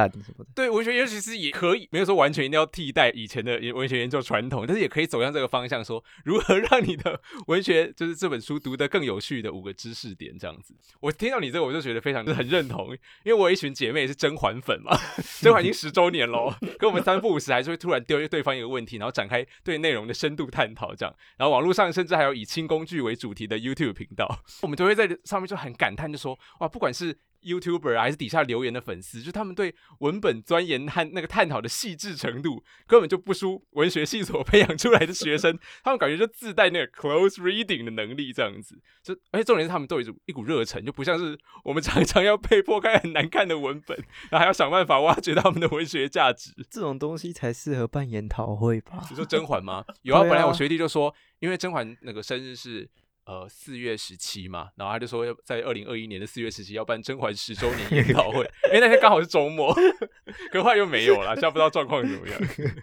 [0.54, 10.74] 对文学研究其实也可以，没有说完全一定要替代以前的文学研究传统，但是也可以走向这个方向，说如何让你的 文学就是这本书读得更有趣的五个知识点这样子。
[11.00, 12.92] 我听到你这个，我就觉得非常很认同，
[13.24, 14.96] 因为我一群姐妹是甄嬛粉嘛，
[15.40, 20.94] 甄嬛已经十周年喽，跟我们三不五时还是会突然丢对方一个问题，然后展开对内容的深度探讨。
[20.94, 21.03] 这样，
[21.36, 24.28] 然后网络上甚至还有以轻工具为主题的 YouTube 频道，
[24.62, 35.58] 我们就会在上面就很感叹，就说哇，不管是 YouTuber 还是底下留言的粉丝，就他们对文本钻研和那个探讨的细致程度，根本就不输文学系所培养出来的学生。
[35.84, 38.80] 他们感觉就自带那个 close reading 的能力，这样子。
[39.02, 43.96] 就而且重点是他们都有一股一股热忱，就不像是我们常常要被迫看很难看的文本，
[44.30, 46.52] 然后还要想办法挖掘他们的文学价值。
[46.70, 49.06] 这种东西才适合办研讨会吧？
[49.10, 49.84] 你说甄嬛吗？
[50.02, 51.14] 有啊， 本来我学弟就说。
[51.40, 52.88] 因为甄嬛那个生日是
[53.26, 59.74] 呃四月十七嘛，然后他就说要在二零二一年的四月十七要办甄嬛十周年研讨会， 哎那天刚好是周末，
[60.52, 62.40] 可后来又没有了，现在不知道状况怎么样。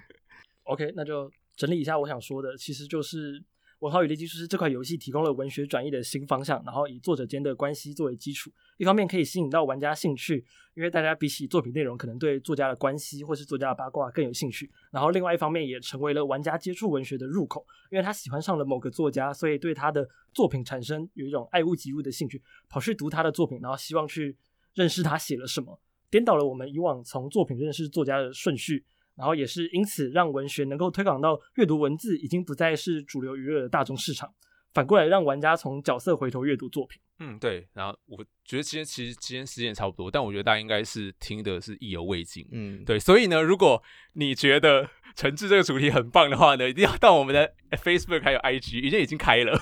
[0.64, 3.44] OK，那就整理一下我想说的，其实就是。
[3.82, 14.70] 文豪与猎奇师这款游戏提供了文学转译的新方向，然后以作者间的关系作为基础，一方面可以吸引到玩家兴趣，因为大家比起作品内容，可能对作家的关系或是作家的八卦更有兴趣。
[14.92, 24.38] 然后另外一方面也成为了玩家接触文学的入口，因为他喜欢上了某个作家，所以对他的作品产生有一种爱屋及乌的兴趣，跑去读他的作品，然后希望去
[24.76, 28.86] 认识他写了什么，颠倒了我们以往从作品认识作家的顺序。
[29.22, 34.28] 然后也是因此，让文学能够推广到阅读文字已经不再是主流娱乐的大众市场，
[34.74, 37.02] 反过来让玩家从角色回头阅读作品。
[37.20, 37.68] 嗯，对。
[37.74, 42.48] 然后我觉得今天其实今天时间差不多，但我觉得大家应该是听的是意犹未尽。
[42.52, 42.98] 嗯，对。
[42.98, 43.82] 所以呢，如果
[44.14, 49.56] 你觉得 诚挚这个主题很棒的话呢，一定要到我们的 Facebook 还有 IG，已经已经开了。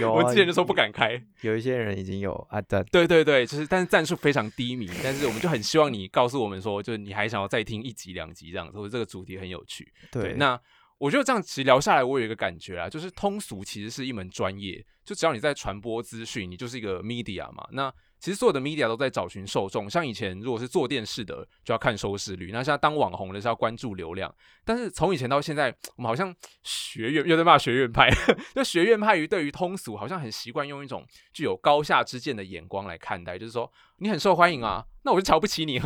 [0.00, 1.22] 有， 我之前就说不敢开。
[1.42, 2.84] 有一些人已经有啊赞。
[2.90, 9.92] 对对对，就是但是战术非常低迷，但是我们就很希望你告诉我们说，就是你还想要再听一集两集这样，或者这个主题很有趣。
[10.10, 10.60] 对，那。
[10.98, 14.84] 我觉得这样其实聊下来，我有一个感觉啊，就是通俗其实是一门专业。
[15.04, 17.64] 就只要你在传播资讯，你就是一个 media 嘛。
[17.70, 19.88] 那其实所有的 media 都在找寻受众。
[19.88, 24.34] 像以前如果是做电视的，就要看收视率；那现在当网红的是要关注流量。
[24.64, 26.34] 但是从以前到现在，我们好像
[26.64, 28.10] 学院又在骂学院派，
[28.56, 35.78] 就学院派于对于通俗好像很习惯用一种具有高下之见的眼光来看待，就是说你很受欢迎啊，那我就瞧不起你。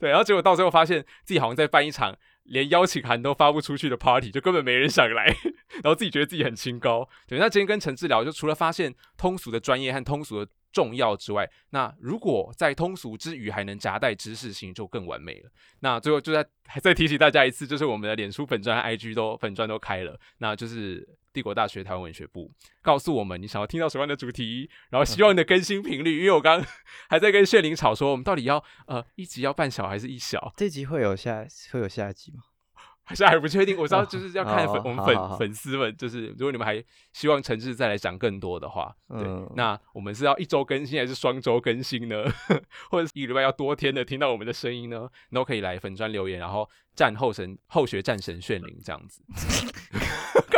[0.00, 2.16] 对，然后结果到最后发现自己好像在办一场。
[2.44, 5.26] 连邀请函都发不出去的 party，就根本没人想来，
[5.82, 7.08] 然后自己觉得自己很清高。
[7.26, 15.50] 对，那今天跟陈志聊，就除了发现通俗的专业和通俗的重要之外，那如果在通俗之余还能夹带知识性，就更完美了。
[15.80, 16.46] 那最后就在
[16.80, 26.20] 再提醒大家一次，就是我们的脸书粉钻 IG 都粉钻都开了，那就是帝国大学台湾文学部，告诉我们你想要听到什么样的主题，然后希望你的更新频率。
[26.20, 26.64] 因为我刚
[27.10, 30.54] 还在跟炫灵吵说，我们到底要呃一集要半小还是一小？
[30.56, 32.44] 这集会有下会有下一集吗？
[33.06, 36.82] 还是还不确定，我知道就是要看粉、哦我们粉粉丝们，就是如果你们还
[37.12, 42.24] 希望诚挚再来讲更多的话，对，嗯那我们是要一周更新还是双周更新呢？
[42.90, 45.06] 或者是一个礼拜要多天的听到我们的声音呢？
[45.28, 46.66] 你都可以来粉专留言，然后
[46.96, 49.22] 战后神后学战神炫灵这样子，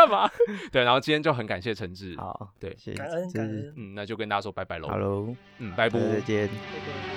[0.08, 0.30] 干嘛？
[0.70, 5.98] 对，然后今天就很感谢陈志，好，对谢谢感恩感恩，嗯，那就跟大家说拜拜喽，，Hello，嗯，拜拜。
[5.98, 6.46] 再见。
[6.46, 7.15] 拜拜